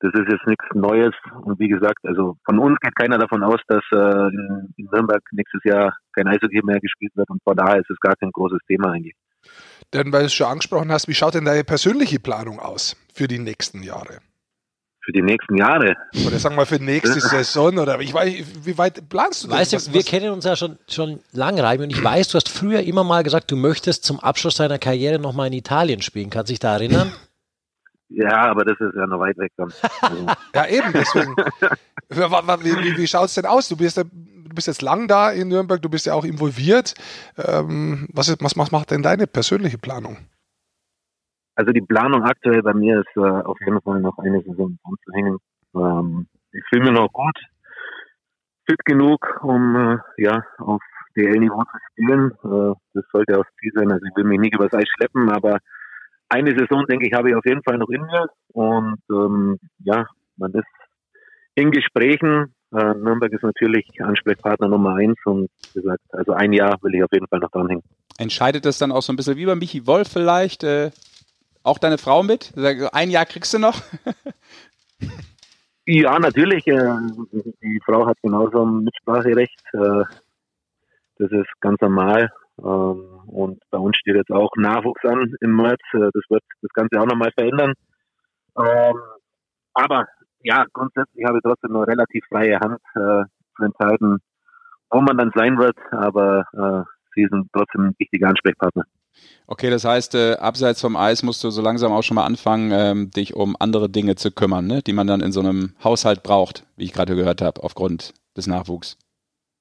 [0.02, 1.14] das ist jetzt nichts Neues.
[1.44, 5.22] Und wie gesagt, also von uns geht keiner davon aus, dass äh, in, in Nürnberg
[5.30, 7.30] nächstes Jahr kein Eishockey mehr gespielt wird.
[7.30, 9.14] Und von daher ist es gar kein großes Thema eigentlich.
[9.92, 13.28] Denn weil du es schon angesprochen hast, wie schaut denn deine persönliche Planung aus für
[13.28, 14.18] die nächsten Jahre?
[15.04, 15.96] Für die nächsten Jahre?
[16.26, 17.78] Oder sagen wir für die nächste Saison?
[17.78, 19.58] Oder ich weiß, wie weit planst du das?
[19.58, 20.06] Weißt du, wir was?
[20.06, 23.22] kennen uns ja schon, schon lange, Reimi, und ich weiß, du hast früher immer mal
[23.22, 26.30] gesagt, du möchtest zum Abschluss deiner Karriere nochmal in Italien spielen.
[26.30, 27.12] Kannst du dich da erinnern?
[28.14, 29.72] Ja, aber das ist ja noch weit weg dann.
[30.54, 31.34] ja, eben, deswegen.
[32.10, 33.68] wie, wie, wie schaut es denn aus?
[33.68, 34.04] Du bist, du
[34.54, 36.94] bist jetzt lang da in Nürnberg, du bist ja auch involviert.
[37.38, 40.18] Ähm, was, ist, was, was macht denn deine persönliche Planung?
[41.54, 45.38] Also die Planung aktuell bei mir ist äh, auf jeden Fall noch eine Saison anzuhängen.
[45.74, 47.38] Ähm, ich fühle mich noch gut,
[48.66, 50.80] fit genug, um äh, ja auf
[51.16, 52.30] DL-Niveau zu spielen.
[52.44, 53.92] Äh, das sollte auch Ziel sein.
[53.92, 55.58] Also ich will mich nicht übers Eis schleppen, aber
[56.32, 58.26] eine Saison, denke ich, habe ich auf jeden Fall noch in mir.
[58.52, 60.06] Und ähm, ja,
[60.36, 60.64] man ist
[61.54, 62.54] in Gesprächen.
[62.72, 67.04] Äh, Nürnberg ist natürlich Ansprechpartner Nummer eins und wie gesagt, also ein Jahr will ich
[67.04, 67.84] auf jeden Fall noch dranhängen.
[68.18, 70.64] Entscheidet das dann auch so ein bisschen wie bei Michi Wolf vielleicht?
[70.64, 70.90] Äh,
[71.62, 72.52] auch deine Frau mit?
[72.92, 73.82] Ein Jahr kriegst du noch?
[75.86, 76.66] ja, natürlich.
[76.66, 76.96] Äh,
[77.62, 79.62] die Frau hat genauso ein Mitspracherecht.
[79.74, 80.04] Äh,
[81.18, 82.32] das ist ganz normal.
[82.58, 85.80] Ähm, und bei uns steht jetzt auch Nachwuchs an im März.
[85.92, 87.74] Äh, das wird das Ganze auch nochmal verändern.
[88.58, 89.00] Ähm,
[89.74, 90.06] aber
[90.42, 93.24] ja, grundsätzlich habe ich trotzdem eine relativ freie Hand äh,
[93.56, 94.18] zu entscheiden,
[94.90, 95.76] wo man dann sein wird.
[95.90, 98.84] Aber äh, sie sind trotzdem ein wichtiger Ansprechpartner.
[99.46, 102.70] Okay, das heißt, äh, abseits vom Eis musst du so langsam auch schon mal anfangen,
[102.72, 104.82] ähm, dich um andere Dinge zu kümmern, ne?
[104.82, 108.46] die man dann in so einem Haushalt braucht, wie ich gerade gehört habe, aufgrund des
[108.46, 108.98] Nachwuchs.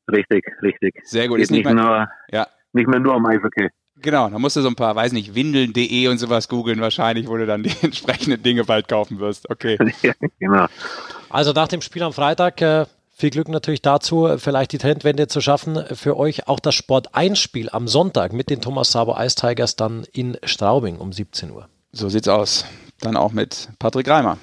[0.10, 1.02] Richtig, richtig.
[1.04, 1.38] Sehr gut.
[1.38, 3.70] Geht ist nicht, nicht nur, ja nicht mehr nur am Eishockey.
[4.02, 7.38] Genau, da musst du so ein paar, weiß nicht, windeln.de und sowas googeln wahrscheinlich, wo
[7.38, 9.50] du dann die entsprechenden Dinge bald kaufen wirst.
[9.50, 9.78] Okay.
[10.02, 10.66] ja, genau.
[11.30, 15.42] Also nach dem Spiel am Freitag, äh, viel Glück natürlich dazu, vielleicht die Trendwende zu
[15.42, 15.84] schaffen.
[15.94, 19.76] Für euch auch das Sport 1 Spiel am Sonntag mit den Thomas Sabo Ice Tigers
[19.76, 21.68] dann in Straubing um 17 Uhr.
[21.92, 22.66] So sieht's aus.
[23.02, 24.38] Dann auch mit Patrick Reimer.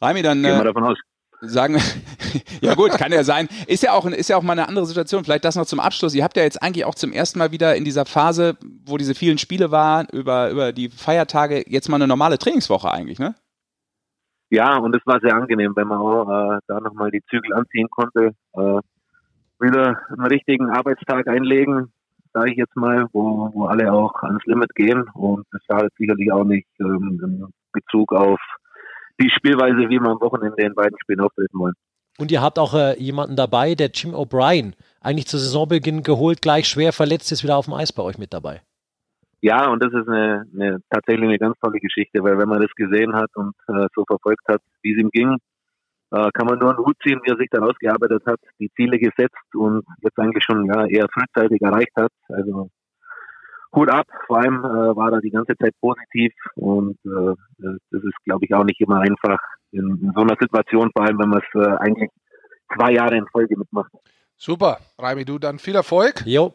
[0.00, 0.42] Reimi, dann.
[0.42, 0.98] Gehen wir äh, davon aus
[1.40, 1.76] sagen,
[2.60, 3.48] ja gut, kann ja sein.
[3.66, 5.24] Ist ja auch, ist ja auch mal eine andere Situation.
[5.24, 6.14] Vielleicht das noch zum Abschluss.
[6.14, 9.14] Ihr habt ja jetzt eigentlich auch zum ersten Mal wieder in dieser Phase, wo diese
[9.14, 13.34] vielen Spiele waren, über, über die Feiertage, jetzt mal eine normale Trainingswoche eigentlich, ne?
[14.50, 17.88] Ja, und es war sehr angenehm, wenn man auch äh, da nochmal die Zügel anziehen
[17.90, 18.80] konnte, äh,
[19.60, 21.92] wieder einen richtigen Arbeitstag einlegen,
[22.32, 25.02] sage ich jetzt mal, wo, wo alle auch ans Limit gehen.
[25.14, 28.40] Und das schadet sicherlich auch nicht ähm, in Bezug auf
[29.20, 31.74] die Spielweise, wie wir am Wochenende in beiden Spielen auftreten wollen.
[32.18, 36.66] Und ihr habt auch äh, jemanden dabei, der Jim O'Brien, eigentlich zu Saisonbeginn geholt, gleich
[36.66, 38.60] schwer verletzt ist, wieder auf dem Eis bei euch mit dabei.
[39.40, 42.72] Ja, und das ist eine, eine tatsächlich eine ganz tolle Geschichte, weil wenn man das
[42.74, 45.36] gesehen hat und äh, so verfolgt hat, wie es ihm ging,
[46.10, 48.98] äh, kann man nur einen Hut ziehen, wie er sich dann ausgearbeitet hat, die Ziele
[48.98, 52.10] gesetzt und jetzt eigentlich schon ja, eher frühzeitig erreicht hat.
[52.28, 52.70] Also
[53.74, 57.34] Hut ab, vor allem äh, war er die ganze Zeit positiv und äh,
[57.90, 59.38] das ist, glaube ich, auch nicht immer einfach
[59.72, 62.10] in, in so einer Situation, vor allem wenn man es äh, eigentlich
[62.76, 63.90] zwei Jahre in Folge mitmacht.
[64.36, 66.22] Super, Raimi, du dann viel Erfolg.
[66.24, 66.54] Jo,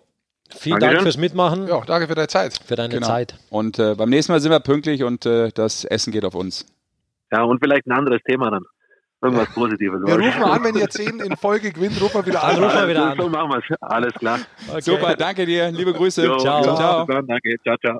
[0.49, 0.95] vielen Dankeschön.
[0.95, 2.57] Dank fürs Mitmachen, Ja, danke für deine Zeit.
[2.65, 3.07] für deine Genau.
[3.07, 3.37] Zeit.
[3.49, 6.65] Und äh, beim nächsten Mal sind wir pünktlich und äh, das Essen geht auf uns.
[7.31, 8.63] Ja, und vielleicht ein anderes Thema dann.
[9.23, 10.01] Irgendwas Positives.
[10.05, 12.61] Wir rufen an, wenn ihr zehn in Folge gewinnt, rufen wir wieder an.
[12.61, 13.17] rufen wir wieder an.
[13.17, 13.77] So machen wir's.
[13.79, 14.39] Alles klar.
[14.69, 14.81] Okay.
[14.81, 15.71] Super, danke dir.
[15.71, 16.25] Liebe Grüße.
[16.25, 16.61] Jo, Ciao.
[16.63, 17.05] Ciao.
[17.05, 17.55] dann, Danke.
[17.63, 17.99] Ciao, ciao.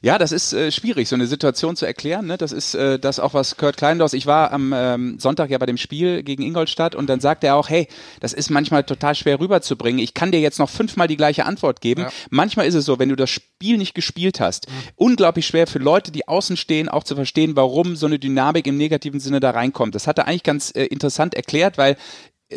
[0.00, 2.26] Ja, das ist äh, schwierig, so eine Situation zu erklären.
[2.26, 2.36] Ne?
[2.36, 5.66] Das ist äh, das auch, was Kurt Kleindorf, ich war am ähm, Sonntag ja bei
[5.66, 7.86] dem Spiel gegen Ingolstadt und dann sagt er auch, hey,
[8.20, 10.00] das ist manchmal total schwer rüberzubringen.
[10.00, 12.02] Ich kann dir jetzt noch fünfmal die gleiche Antwort geben.
[12.02, 12.10] Ja.
[12.30, 14.66] Manchmal ist es so, wenn du das Spiel nicht gespielt hast,
[14.96, 18.76] unglaublich schwer für Leute, die außen stehen, auch zu verstehen, warum so eine Dynamik im
[18.76, 19.94] negativen Sinne da reinkommt.
[19.94, 21.96] Das hat er eigentlich ganz äh, interessant erklärt, weil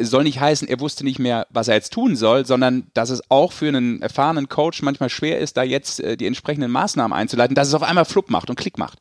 [0.01, 3.21] soll nicht heißen, er wusste nicht mehr, was er jetzt tun soll, sondern dass es
[3.29, 7.55] auch für einen erfahrenen Coach manchmal schwer ist, da jetzt äh, die entsprechenden Maßnahmen einzuleiten,
[7.55, 8.99] dass es auf einmal flupp macht und Klick macht.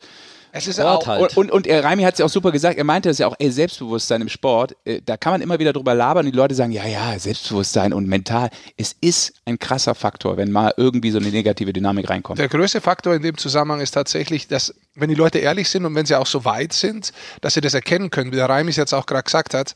[0.56, 1.20] Es ist Sport auch, halt.
[1.20, 3.26] Und, und, und er, Raimi hat es ja auch super gesagt, er meinte es ja
[3.26, 6.38] auch, ey, Selbstbewusstsein im Sport, äh, da kann man immer wieder drüber labern und die
[6.38, 11.10] Leute sagen, ja, ja, Selbstbewusstsein und mental, es ist ein krasser Faktor, wenn mal irgendwie
[11.10, 12.38] so eine negative Dynamik reinkommt.
[12.38, 15.94] Der größte Faktor in dem Zusammenhang ist tatsächlich, dass, wenn die Leute ehrlich sind und
[15.94, 18.92] wenn sie auch so weit sind, dass sie das erkennen können, wie der Reimis jetzt
[18.92, 19.74] auch gerade gesagt hat,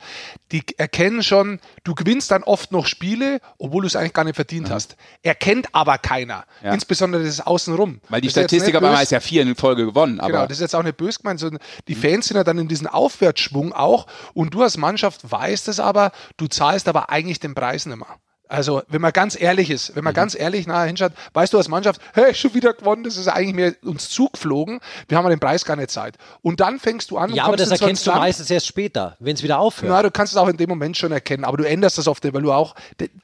[0.52, 4.36] die erkennen schon, du gewinnst dann oft noch Spiele, obwohl du es eigentlich gar nicht
[4.36, 4.96] verdient hast.
[5.22, 6.44] Erkennt aber keiner.
[6.62, 6.72] Ja.
[6.72, 8.00] Insbesondere das Außenrum.
[8.08, 10.58] Weil die Das Statistik aber einmal ist ja vier in Folge gewonnen, aber Genau, das
[10.58, 13.72] ist jetzt auch nicht böse gemeint, sondern die Fans sind ja dann in diesem Aufwärtsschwung
[13.72, 17.96] auch und du als Mannschaft weißt es aber, du zahlst aber eigentlich den Preis nicht
[17.96, 18.06] mehr.
[18.49, 19.96] Also, wenn man ganz ehrlich ist, Mhm.
[19.96, 23.16] wenn man ganz ehrlich nachher hinschaut, weißt du als Mannschaft, hey, schon wieder gewonnen, das
[23.16, 26.16] ist eigentlich mehr uns zugeflogen, wir haben ja den Preis gar nicht Zeit.
[26.42, 29.42] Und dann fängst du an Ja, aber das erkennst du meistens erst später, wenn es
[29.42, 29.92] wieder aufhört.
[29.92, 32.24] Ja, du kannst es auch in dem Moment schon erkennen, aber du änderst das oft,
[32.24, 32.74] weil du auch,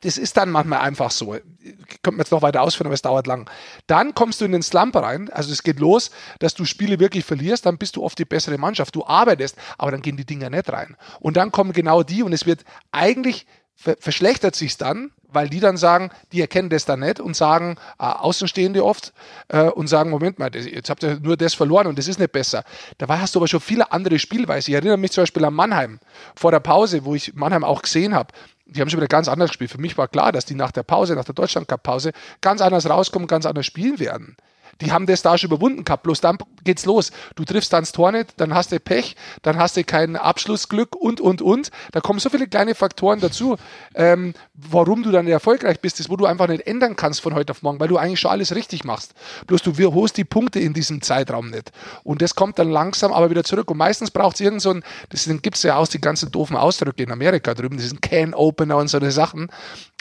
[0.02, 1.32] das ist dann manchmal einfach so.
[1.32, 3.48] Könnte man jetzt noch weiter ausführen, aber es dauert lang.
[3.86, 7.24] Dann kommst du in den Slump rein, also es geht los, dass du Spiele wirklich
[7.24, 8.94] verlierst, dann bist du oft die bessere Mannschaft.
[8.94, 10.96] Du arbeitest, aber dann gehen die Dinger nicht rein.
[11.20, 13.46] Und dann kommen genau die und es wird eigentlich
[13.76, 18.04] verschlechtert sich dann, weil die dann sagen, die erkennen das dann nicht und sagen, äh,
[18.04, 19.12] Außenstehende oft,
[19.48, 22.18] äh, und sagen, Moment mal, das, jetzt habt ihr nur das verloren und das ist
[22.18, 22.64] nicht besser.
[22.98, 24.70] Dabei hast du aber schon viele andere Spielweise.
[24.70, 25.98] Ich erinnere mich zum Beispiel an Mannheim
[26.34, 28.32] vor der Pause, wo ich Mannheim auch gesehen habe.
[28.66, 29.70] Die haben schon wieder ganz anders gespielt.
[29.70, 32.60] Für mich war klar, dass die nach der Pause, nach der Deutschland Cup Pause, ganz
[32.60, 34.36] anders rauskommen, ganz anders spielen werden.
[34.80, 37.12] Die haben das da schon überwunden gehabt, bloß dann geht's los.
[37.36, 40.96] Du triffst dann das Tor nicht, dann hast du Pech, dann hast du kein Abschlussglück
[40.96, 41.70] und, und, und.
[41.92, 43.56] Da kommen so viele kleine Faktoren dazu,
[43.94, 47.52] ähm, warum du dann erfolgreich bist, ist, wo du einfach nicht ändern kannst von heute
[47.52, 49.14] auf morgen, weil du eigentlich schon alles richtig machst.
[49.46, 51.72] Bloß du holst die Punkte in diesem Zeitraum nicht.
[52.02, 53.70] Und das kommt dann langsam aber wieder zurück.
[53.70, 56.56] Und meistens braucht es irgend so ein, das gibt es ja aus, die ganzen doofen
[56.56, 59.48] Ausdrücke in Amerika drüben, diesen Can-Opener und so eine Sachen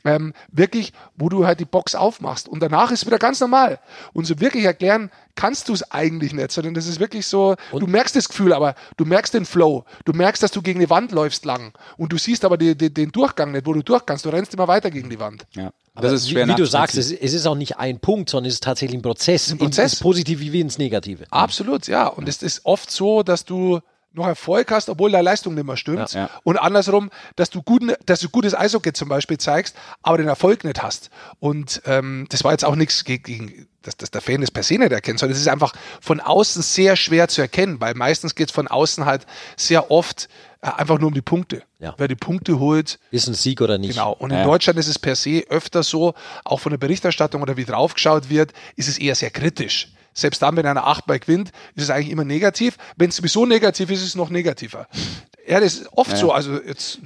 [0.03, 3.79] ähm, wirklich, wo du halt die Box aufmachst und danach ist wieder ganz normal.
[4.13, 7.87] Und so wirklich erklären kannst du es eigentlich nicht, sondern das ist wirklich so, du
[7.87, 11.11] merkst das Gefühl, aber du merkst den Flow, du merkst, dass du gegen die Wand
[11.11, 14.25] läufst lang und du siehst aber die, die, den Durchgang nicht, wo du durch kannst,
[14.25, 15.45] du rennst immer weiter gegen die Wand.
[15.51, 15.71] ja.
[15.95, 18.29] Aber das ist schwer wie, wie du sagst, es, es ist auch nicht ein Punkt,
[18.29, 19.51] sondern es ist tatsächlich ein Prozess.
[19.51, 19.93] ein Prozess.
[19.93, 21.25] Ins Positive wie ins Negative.
[21.29, 22.07] Absolut, ja.
[22.07, 23.79] Und es ist oft so, dass du
[24.13, 26.13] noch Erfolg hast, obwohl deine Leistung nicht mehr stimmt.
[26.13, 26.29] Ja, ja.
[26.43, 30.63] Und andersrum, dass du, guten, dass du gutes Eishockey zum Beispiel zeigst, aber den Erfolg
[30.63, 31.09] nicht hast.
[31.39, 34.75] Und ähm, das war jetzt auch nichts gegen, dass, dass der Fan das per se
[34.75, 38.49] nicht erkennt, sondern es ist einfach von außen sehr schwer zu erkennen, weil meistens geht
[38.49, 39.25] es von außen halt
[39.57, 40.29] sehr oft
[40.61, 41.63] äh, einfach nur um die Punkte.
[41.79, 41.95] Ja.
[41.97, 43.95] Wer die Punkte holt, Ist ein Sieg oder nicht?
[43.95, 44.13] Genau.
[44.13, 44.43] Und in.
[44.43, 46.13] Deutschland ist es per se öfter so,
[46.45, 49.92] auch von der Berichterstattung oder wie draufgeschaut wird, ist es eher sehr kritisch.
[50.13, 52.77] Selbst dann, wenn einer achtmal gewinnt, ist es eigentlich immer negativ.
[52.97, 54.87] Wenn es sowieso negativ ist, ist es noch negativer.
[55.47, 56.31] Ja, das ist oft so.
[56.31, 56.99] Also jetzt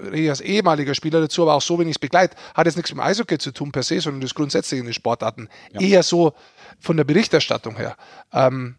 [0.00, 2.76] rede ich als ehemaliger Spieler dazu, aber auch so, wenn ich es begleite, hat jetzt
[2.76, 5.48] nichts mit dem Eishockey zu tun per se, sondern das grundsätzlich in den Sportarten.
[5.72, 6.32] Eher so
[6.78, 7.96] von der Berichterstattung her.
[8.32, 8.76] Ähm,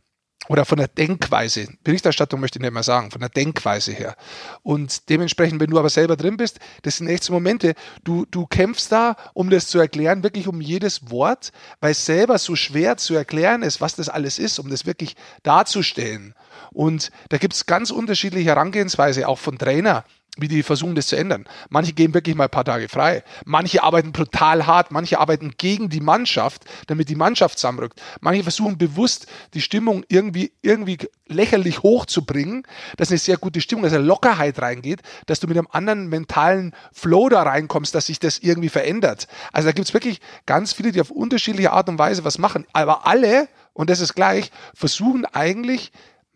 [0.48, 1.68] oder von der Denkweise.
[1.84, 4.16] Berichterstattung möchte ich nicht mehr sagen, von der Denkweise her.
[4.64, 8.48] Und dementsprechend, wenn du aber selber drin bist, das sind echt so Momente, du, du
[8.48, 12.98] kämpfst da, um das zu erklären, wirklich um jedes Wort, weil es selber so schwer
[12.98, 16.34] zu erklären ist, was das alles ist, um das wirklich darzustellen.
[16.72, 20.04] Und da gibt es ganz unterschiedliche Herangehensweise, auch von Trainer,
[20.38, 21.46] wie die versuchen, das zu ändern.
[21.70, 23.24] Manche gehen wirklich mal ein paar Tage frei.
[23.46, 24.92] Manche arbeiten brutal hart.
[24.92, 28.02] Manche arbeiten gegen die Mannschaft, damit die Mannschaft zusammenrückt.
[28.22, 32.64] Manche versuchen bewusst, die Stimmung irgendwie, irgendwie lächerlich hochzubringen,
[32.96, 36.74] dass eine sehr gute Stimmung, dass eine Lockerheit reingeht, dass du mit einem anderen mentalen
[36.94, 39.28] Flow da reinkommst, dass sich das irgendwie verändert.
[39.52, 42.66] Also da gibt es wirklich ganz viele, die auf unterschiedliche Art und Weise was machen.
[42.72, 45.92] Aber alle, und das ist gleich, versuchen eigentlich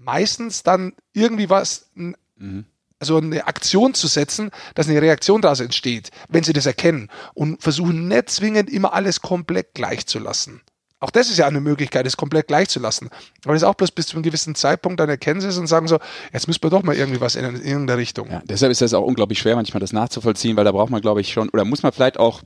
[0.05, 1.89] meistens dann irgendwie was,
[2.99, 7.61] also eine Aktion zu setzen, dass eine Reaktion daraus entsteht, wenn sie das erkennen und
[7.61, 10.61] versuchen nicht zwingend immer alles komplett gleich zu lassen.
[11.01, 13.09] Auch das ist ja eine Möglichkeit, es komplett gleich zu lassen.
[13.43, 15.67] Aber das ist auch bloß bis zu einem gewissen Zeitpunkt, dann erkennen sie es und
[15.67, 15.99] sagen so,
[16.31, 18.31] jetzt müssen wir doch mal irgendwie was ändern in irgendeiner Richtung.
[18.31, 21.21] Ja, deshalb ist das auch unglaublich schwer, manchmal das nachzuvollziehen, weil da braucht man, glaube
[21.21, 22.41] ich, schon, oder muss man vielleicht auch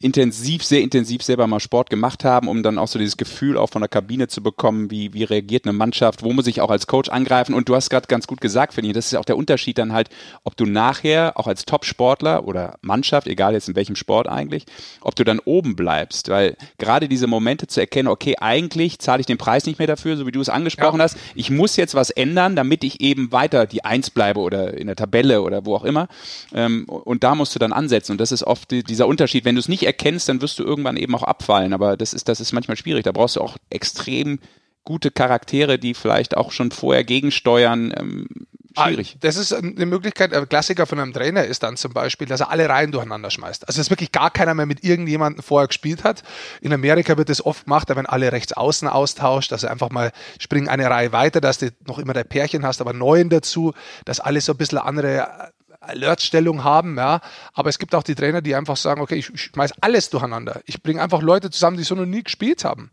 [0.00, 3.68] intensiv, sehr intensiv selber mal Sport gemacht haben, um dann auch so dieses Gefühl auch
[3.68, 6.86] von der Kabine zu bekommen, wie, wie reagiert eine Mannschaft, wo muss ich auch als
[6.86, 7.54] Coach angreifen.
[7.54, 9.92] Und du hast gerade ganz gut gesagt, finde ich, das ist auch der Unterschied dann
[9.92, 10.08] halt,
[10.44, 14.64] ob du nachher auch als Top-Sportler oder Mannschaft, egal jetzt in welchem Sport eigentlich,
[15.00, 19.26] ob du dann oben bleibst, weil gerade diese Momente zu erkennen, okay, eigentlich zahle ich
[19.26, 21.04] den Preis nicht mehr dafür, so wie du es angesprochen ja.
[21.04, 24.86] hast, ich muss jetzt was ändern, damit ich eben weiter die Eins bleibe oder in
[24.86, 26.08] der Tabelle oder wo auch immer.
[26.54, 28.12] Ähm, und da musst du dann ansetzen.
[28.12, 30.98] Und das ist oft dieser Unterschied, wenn du es nicht erkennst, dann wirst du irgendwann
[30.98, 31.72] eben auch abfallen.
[31.72, 33.04] Aber das ist, das ist manchmal schwierig.
[33.04, 34.38] Da brauchst du auch extrem
[34.84, 37.94] gute Charaktere, die vielleicht auch schon vorher gegensteuern.
[37.96, 38.26] Ähm,
[38.74, 39.16] ah, schwierig.
[39.20, 40.34] Das ist eine Möglichkeit.
[40.34, 43.68] Ein Klassiker von einem Trainer ist dann zum Beispiel, dass er alle Reihen durcheinander schmeißt.
[43.68, 46.22] Also dass wirklich gar keiner mehr mit irgendjemandem vorher gespielt hat.
[46.60, 49.90] In Amerika wird das oft gemacht, da werden alle rechts außen austauscht, dass er einfach
[49.90, 53.74] mal springen eine Reihe weiter, dass du noch immer der Pärchen hast, aber neuen dazu,
[54.04, 57.20] dass alle so ein bisschen andere Alertstellung haben, ja.
[57.52, 60.60] Aber es gibt auch die Trainer, die einfach sagen, okay, ich schmeiß alles durcheinander.
[60.66, 62.90] Ich bringe einfach Leute zusammen, die so noch nie gespielt haben.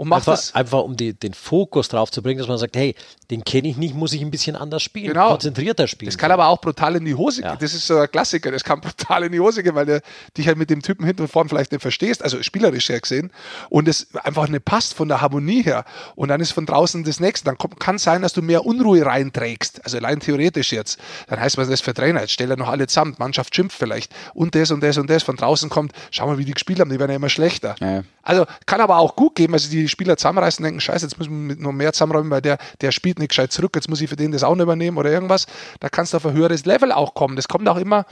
[0.00, 2.74] Und macht einfach, das einfach um die, den Fokus drauf zu bringen, dass man sagt,
[2.74, 2.94] hey,
[3.30, 5.28] den kenne ich nicht, muss ich ein bisschen anders spielen, genau.
[5.28, 6.08] konzentrierter spielen.
[6.08, 7.50] Das kann aber auch brutal in die Hose gehen.
[7.50, 7.56] Ja.
[7.56, 10.00] Das ist so ein Klassiker, das kann brutal in die Hose gehen, weil du
[10.38, 13.30] dich halt mit dem Typen hinten und vorne vielleicht nicht verstehst, also spielerisch her gesehen,
[13.68, 15.84] und es einfach nicht passt von der Harmonie her.
[16.14, 17.44] Und dann ist von draußen das nächste.
[17.44, 20.98] Dann kommt, kann sein, dass du mehr Unruhe reinträgst, also allein theoretisch jetzt.
[21.26, 22.22] Dann heißt was das für Trainer?
[22.22, 25.24] Jetzt stell er noch alle zusammen, Mannschaft schimpft vielleicht und das und das und das.
[25.24, 27.74] Von draußen kommt, schau mal, wie die gespielt haben, die werden ja immer schlechter.
[27.80, 28.02] Ja.
[28.22, 31.56] Also kann aber auch gut geben, also die Spieler zusammenreißen denken, scheiße, jetzt müssen wir
[31.56, 34.32] noch mehr zusammenräumen, weil der, der spielt nicht gescheit zurück, jetzt muss ich für den
[34.32, 35.46] das auch noch übernehmen oder irgendwas.
[35.80, 37.36] Da kannst du auf ein höheres Level auch kommen.
[37.36, 38.06] Das kommt auch immer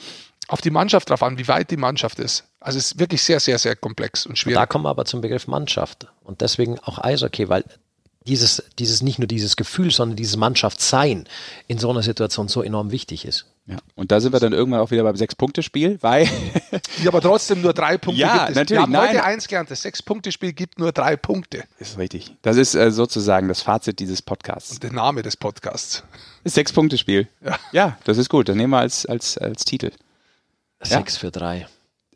[0.48, 2.44] auf die Mannschaft drauf an, wie weit die Mannschaft ist.
[2.60, 4.56] Also es ist wirklich sehr, sehr, sehr komplex und schwierig.
[4.56, 7.64] Und da kommen wir aber zum Begriff Mannschaft und deswegen auch Eishockey, weil
[8.26, 11.28] dieses, dieses nicht nur dieses Gefühl, sondern dieses Mannschaftssein
[11.66, 13.46] in so einer Situation so enorm wichtig ist.
[13.68, 16.24] Ja, und da sind wir dann irgendwann auch wieder beim Sechs-Punkte-Spiel, weil.
[17.02, 18.56] ja, aber trotzdem nur drei Punkte ja, gibt es.
[18.56, 19.10] Natürlich, wir haben nein.
[19.10, 21.64] heute eins gelernt, das Sechs-Punkte-Spiel gibt nur drei Punkte.
[21.78, 22.34] Ist richtig.
[22.40, 24.72] Das ist äh, sozusagen das Fazit dieses Podcasts.
[24.72, 26.02] Und der Name des Podcasts.
[26.44, 27.28] Sechs-Punkte-Spiel.
[27.44, 27.58] Ja.
[27.72, 28.48] ja, das ist gut.
[28.48, 29.90] Das nehmen wir als, als, als Titel.
[30.80, 31.20] Sechs ja.
[31.20, 31.66] für drei.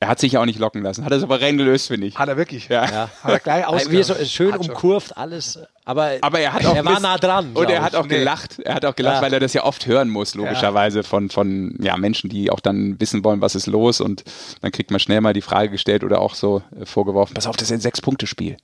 [0.01, 1.05] Er hat sich ja auch nicht locken lassen.
[1.05, 2.19] Hat er souverän gelöst, finde ich.
[2.19, 2.69] Hat er wirklich.
[2.69, 2.91] Ja.
[2.91, 3.11] ja.
[3.23, 3.93] Hat er gleich ausgehört.
[3.93, 5.61] Wie so schön umkurvt alles.
[5.85, 7.53] Aber, aber er, hat auch er war nah dran.
[7.55, 8.19] Und er hat auch nee.
[8.19, 8.61] gelacht.
[8.61, 9.23] Er hat auch gelacht, ja.
[9.23, 11.03] weil er das ja oft hören muss, logischerweise, ja.
[11.03, 14.01] von, von ja, Menschen, die auch dann wissen wollen, was ist los.
[14.01, 14.23] Und
[14.61, 17.57] dann kriegt man schnell mal die Frage gestellt oder auch so äh, vorgeworfen, pass auf,
[17.57, 18.57] das ist ein Sechs-Punkte-Spiel.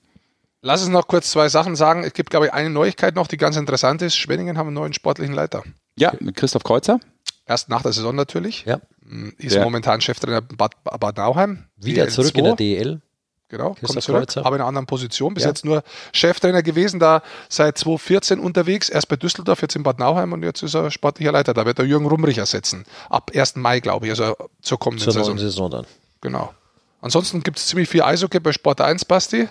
[0.61, 2.03] Lass uns noch kurz zwei Sachen sagen.
[2.03, 4.15] Es gibt, glaube ich, eine Neuigkeit noch, die ganz interessant ist.
[4.15, 5.63] Schwenningen haben einen neuen sportlichen Leiter.
[5.97, 6.99] Ja, mit Christoph Kreuzer.
[7.45, 8.65] Erst nach der Saison natürlich.
[8.65, 8.79] Ja.
[9.01, 9.63] Mm, ist ja.
[9.63, 11.65] momentan Cheftrainer Bad, Bad Nauheim.
[11.77, 12.09] Wieder DL2.
[12.09, 13.01] zurück in der DL.
[13.49, 15.33] Genau, kommt zurück, aber in einer anderen Position.
[15.33, 15.49] Bis ja.
[15.49, 15.83] jetzt nur
[16.13, 20.61] Cheftrainer gewesen, da seit 2014 unterwegs, erst bei Düsseldorf, jetzt in Bad Nauheim und jetzt
[20.61, 21.55] ist er sportlicher Leiter.
[21.55, 22.85] Da wird er Jürgen Rumrich ersetzen.
[23.09, 23.55] Ab 1.
[23.55, 25.39] Mai, glaube ich, also zur kommenden zur Saison.
[25.39, 25.85] Saison dann.
[26.21, 26.53] Genau.
[27.01, 29.47] Ansonsten gibt es ziemlich viel Eishockey bei Sport 1, Basti.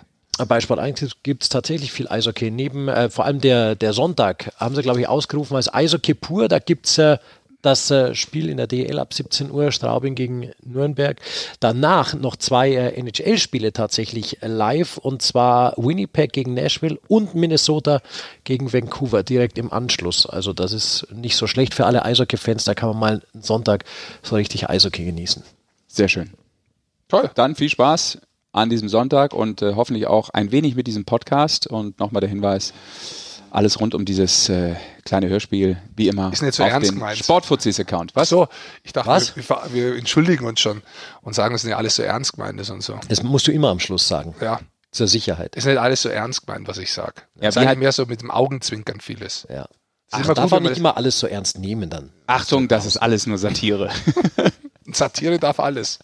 [0.46, 2.52] Bei Sport 1 gibt es tatsächlich viel Eishockey.
[2.52, 6.46] Neben äh, vor allem der, der Sonntag haben sie, glaube ich, ausgerufen als Eishockey pur.
[6.46, 7.18] Da gibt es äh,
[7.62, 11.20] das äh, Spiel in der DL ab 17 Uhr, Straubing gegen Nürnberg.
[11.60, 18.00] Danach noch zwei äh, NHL-Spiele tatsächlich live und zwar Winnipeg gegen Nashville und Minnesota
[18.44, 20.26] gegen Vancouver direkt im Anschluss.
[20.26, 22.64] Also das ist nicht so schlecht für alle Eishockey-Fans.
[22.64, 23.84] Da kann man mal einen Sonntag
[24.22, 25.42] so richtig Eishockey genießen.
[25.88, 26.30] Sehr schön.
[27.08, 27.30] Toll.
[27.34, 28.18] Dann viel Spaß
[28.52, 31.66] an diesem Sonntag und äh, hoffentlich auch ein wenig mit diesem Podcast.
[31.66, 32.72] Und nochmal der Hinweis,
[33.58, 37.16] alles rund um dieses äh, kleine Hörspiel, wie immer, ist nicht so auf ernst den
[37.16, 38.14] Sportfuzis-Account.
[38.14, 38.28] Was?
[38.28, 38.48] so,
[38.84, 39.36] ich dachte, Was?
[39.36, 40.82] Wir, wir, entschuldigen uns schon
[41.22, 42.98] und sagen, es ist nicht alles so ernst gemeint ist und so.
[43.08, 44.34] Das musst du immer am Schluss sagen.
[44.40, 44.60] Ja.
[44.90, 45.56] Zur Sicherheit.
[45.56, 47.14] Ist nicht alles so ernst gemeint, was ich sage.
[47.40, 49.46] Ja, ich sage halt mehr so mit dem Augenzwinkern vieles.
[49.50, 49.68] Ja.
[50.10, 52.10] Ach, immer darf man nicht immer alles so ernst nehmen dann.
[52.26, 53.90] Achtung, das ist alles nur Satire.
[54.92, 55.98] Satire darf alles.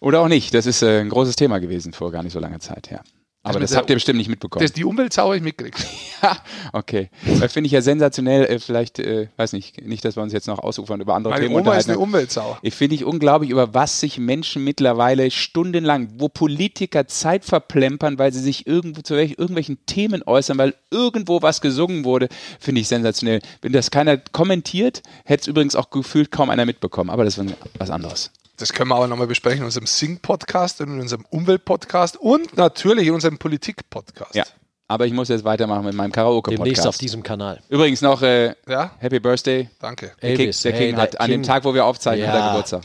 [0.00, 0.52] Oder auch nicht.
[0.52, 3.02] Das ist äh, ein großes Thema gewesen vor gar nicht so langer Zeit her.
[3.42, 4.62] Aber also das habt ihr bestimmt nicht mitbekommen.
[4.62, 5.86] Das, die Umweltsau habe ich mitgekriegt.
[6.22, 6.36] ja,
[6.74, 7.08] okay.
[7.40, 8.44] Das finde ich ja sensationell.
[8.44, 11.44] Äh, vielleicht, äh, weiß nicht, nicht, dass wir uns jetzt noch ausufern über andere Meine
[11.44, 11.90] Themen Oma unterhalten.
[11.90, 12.58] ist eine Umweltsau.
[12.60, 18.30] Ich finde ich unglaublich, über was sich Menschen mittlerweile stundenlang, wo Politiker Zeit verplempern, weil
[18.30, 22.28] sie sich irgendwo zu welch, irgendwelchen Themen äußern, weil irgendwo was gesungen wurde,
[22.58, 23.40] finde ich sensationell.
[23.62, 27.08] Wenn das keiner kommentiert, hätte es übrigens auch gefühlt kaum einer mitbekommen.
[27.08, 28.32] Aber das ist was anderes.
[28.60, 33.14] Das können wir aber nochmal besprechen in unserem Sing-Podcast, in unserem Umwelt-Podcast und natürlich in
[33.14, 34.34] unserem Politik-Podcast.
[34.34, 34.44] Ja.
[34.86, 36.66] Aber ich muss jetzt weitermachen mit meinem Karaoke-Podcast.
[36.66, 37.62] Demnächst auf diesem Kanal.
[37.70, 38.90] Übrigens noch äh, ja?
[38.98, 39.70] Happy Birthday.
[39.78, 40.12] Danke.
[40.20, 40.60] Der Elvis.
[40.60, 42.32] King, der King hey, hat der an dem Tag, wo wir aufzeichnen, ja.
[42.32, 42.82] der Geburtstag.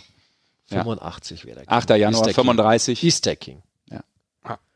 [0.68, 1.74] 85 wäre der King.
[1.74, 1.90] 8.
[1.90, 3.04] Januar, 35.
[3.04, 3.62] Ist der King.
[3.92, 4.02] Ja.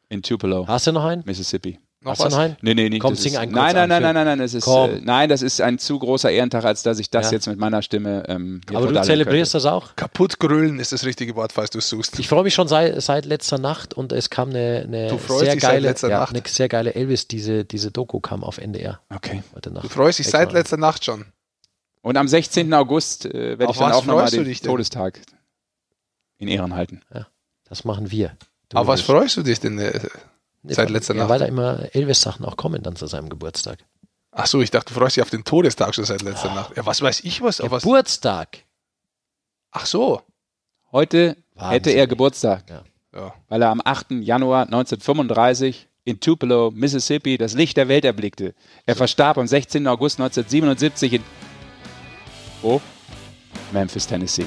[0.09, 1.23] In Tupelo, Hast du noch einen?
[1.25, 1.79] Mississippi.
[2.01, 2.55] Noch du was?
[2.61, 3.01] Nee, nee, nicht.
[3.01, 4.89] Komm, sing ist, einen nein, nein, nein, nein, nein, nein, ist, Komm.
[4.89, 7.33] äh, nein, das ist ein zu großer Ehrentag, als dass ich das Ja.
[7.33, 9.97] jetzt mit meiner Stimme ähm, hier Aber du zelebrierst das auch?
[9.97, 12.17] Kaputt grölen ist das richtige Wort, falls du es suchst.
[12.17, 15.43] Ich freue mich schon seit, seit letzter Nacht und es kam eine, eine Du freust
[15.43, 16.33] sehr geile, ja, Nacht?
[16.33, 19.29] eine sehr geile Elvis, diese, diese Doku kam auf NDR könnte.
[19.31, 19.43] Okay.
[19.53, 19.83] heute Nacht.
[19.83, 21.25] Du freust dich seit letzter Nacht schon.
[22.01, 22.73] Und am 16.
[22.73, 24.71] August äh, werde ich dann auch nochmal den dich denn?
[24.71, 25.19] Todestag
[26.37, 27.01] in Ehren halten.
[27.65, 28.37] Das machen wir.
[28.73, 29.99] Auf was freust du dich denn äh,
[30.64, 31.30] seit letzter ja, Nacht?
[31.30, 33.80] Weil da immer Elvis-Sachen auch kommen dann zu seinem Geburtstag.
[34.32, 36.76] Ach so, ich dachte, du freust dich auf den Todestag schon seit letzter Nacht.
[36.78, 37.57] Ja, was weiß ich was?
[37.57, 38.60] Geburtstag.
[39.72, 40.22] Ach so.
[40.91, 42.07] Heute Wahnsinn, hätte er.
[42.07, 42.64] Geburtstag,
[43.12, 43.34] Ja.
[43.47, 44.12] weil er am 8.
[44.22, 48.55] Januar 1935 in Tupelo, Mississippi, das Licht der Welt erblickte.
[48.86, 49.86] Er verstarb am 16.
[49.88, 51.24] August 1977 in
[52.64, 52.82] oh,
[53.72, 54.45] Memphis, Tennessee.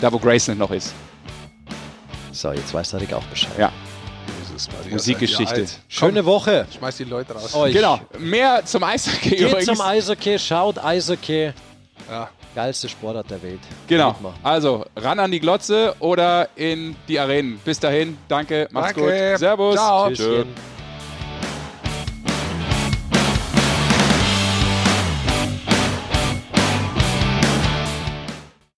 [0.00, 0.94] Da, wo Graceland noch ist.
[2.32, 3.52] So, jetzt weiß der Rick auch Bescheid.
[3.58, 3.72] Ja,
[4.90, 5.44] Musikgeschichte.
[5.46, 5.78] seid ihr alt.
[5.88, 6.66] Schöne Woche.
[6.76, 7.54] Schmeiß die Leute raus.
[7.54, 7.72] Euch.
[7.74, 8.00] Genau.
[8.18, 9.66] Mehr zum Eishockey Geht übrigens.
[9.66, 11.52] zum Eishockey, schaut Eishockey.
[12.10, 12.28] Ja.
[12.54, 13.60] Geilste Sportart der Welt.
[13.86, 14.14] Genau.
[14.42, 17.58] Also ran an die Glotze oder in die Arenen.
[17.64, 19.30] Bis dahin, danke, macht's Danke.
[19.30, 19.38] gut.
[19.38, 19.74] Servus.
[19.76, 20.08] Ciao.
[20.08, 20.71] Tschüsschen.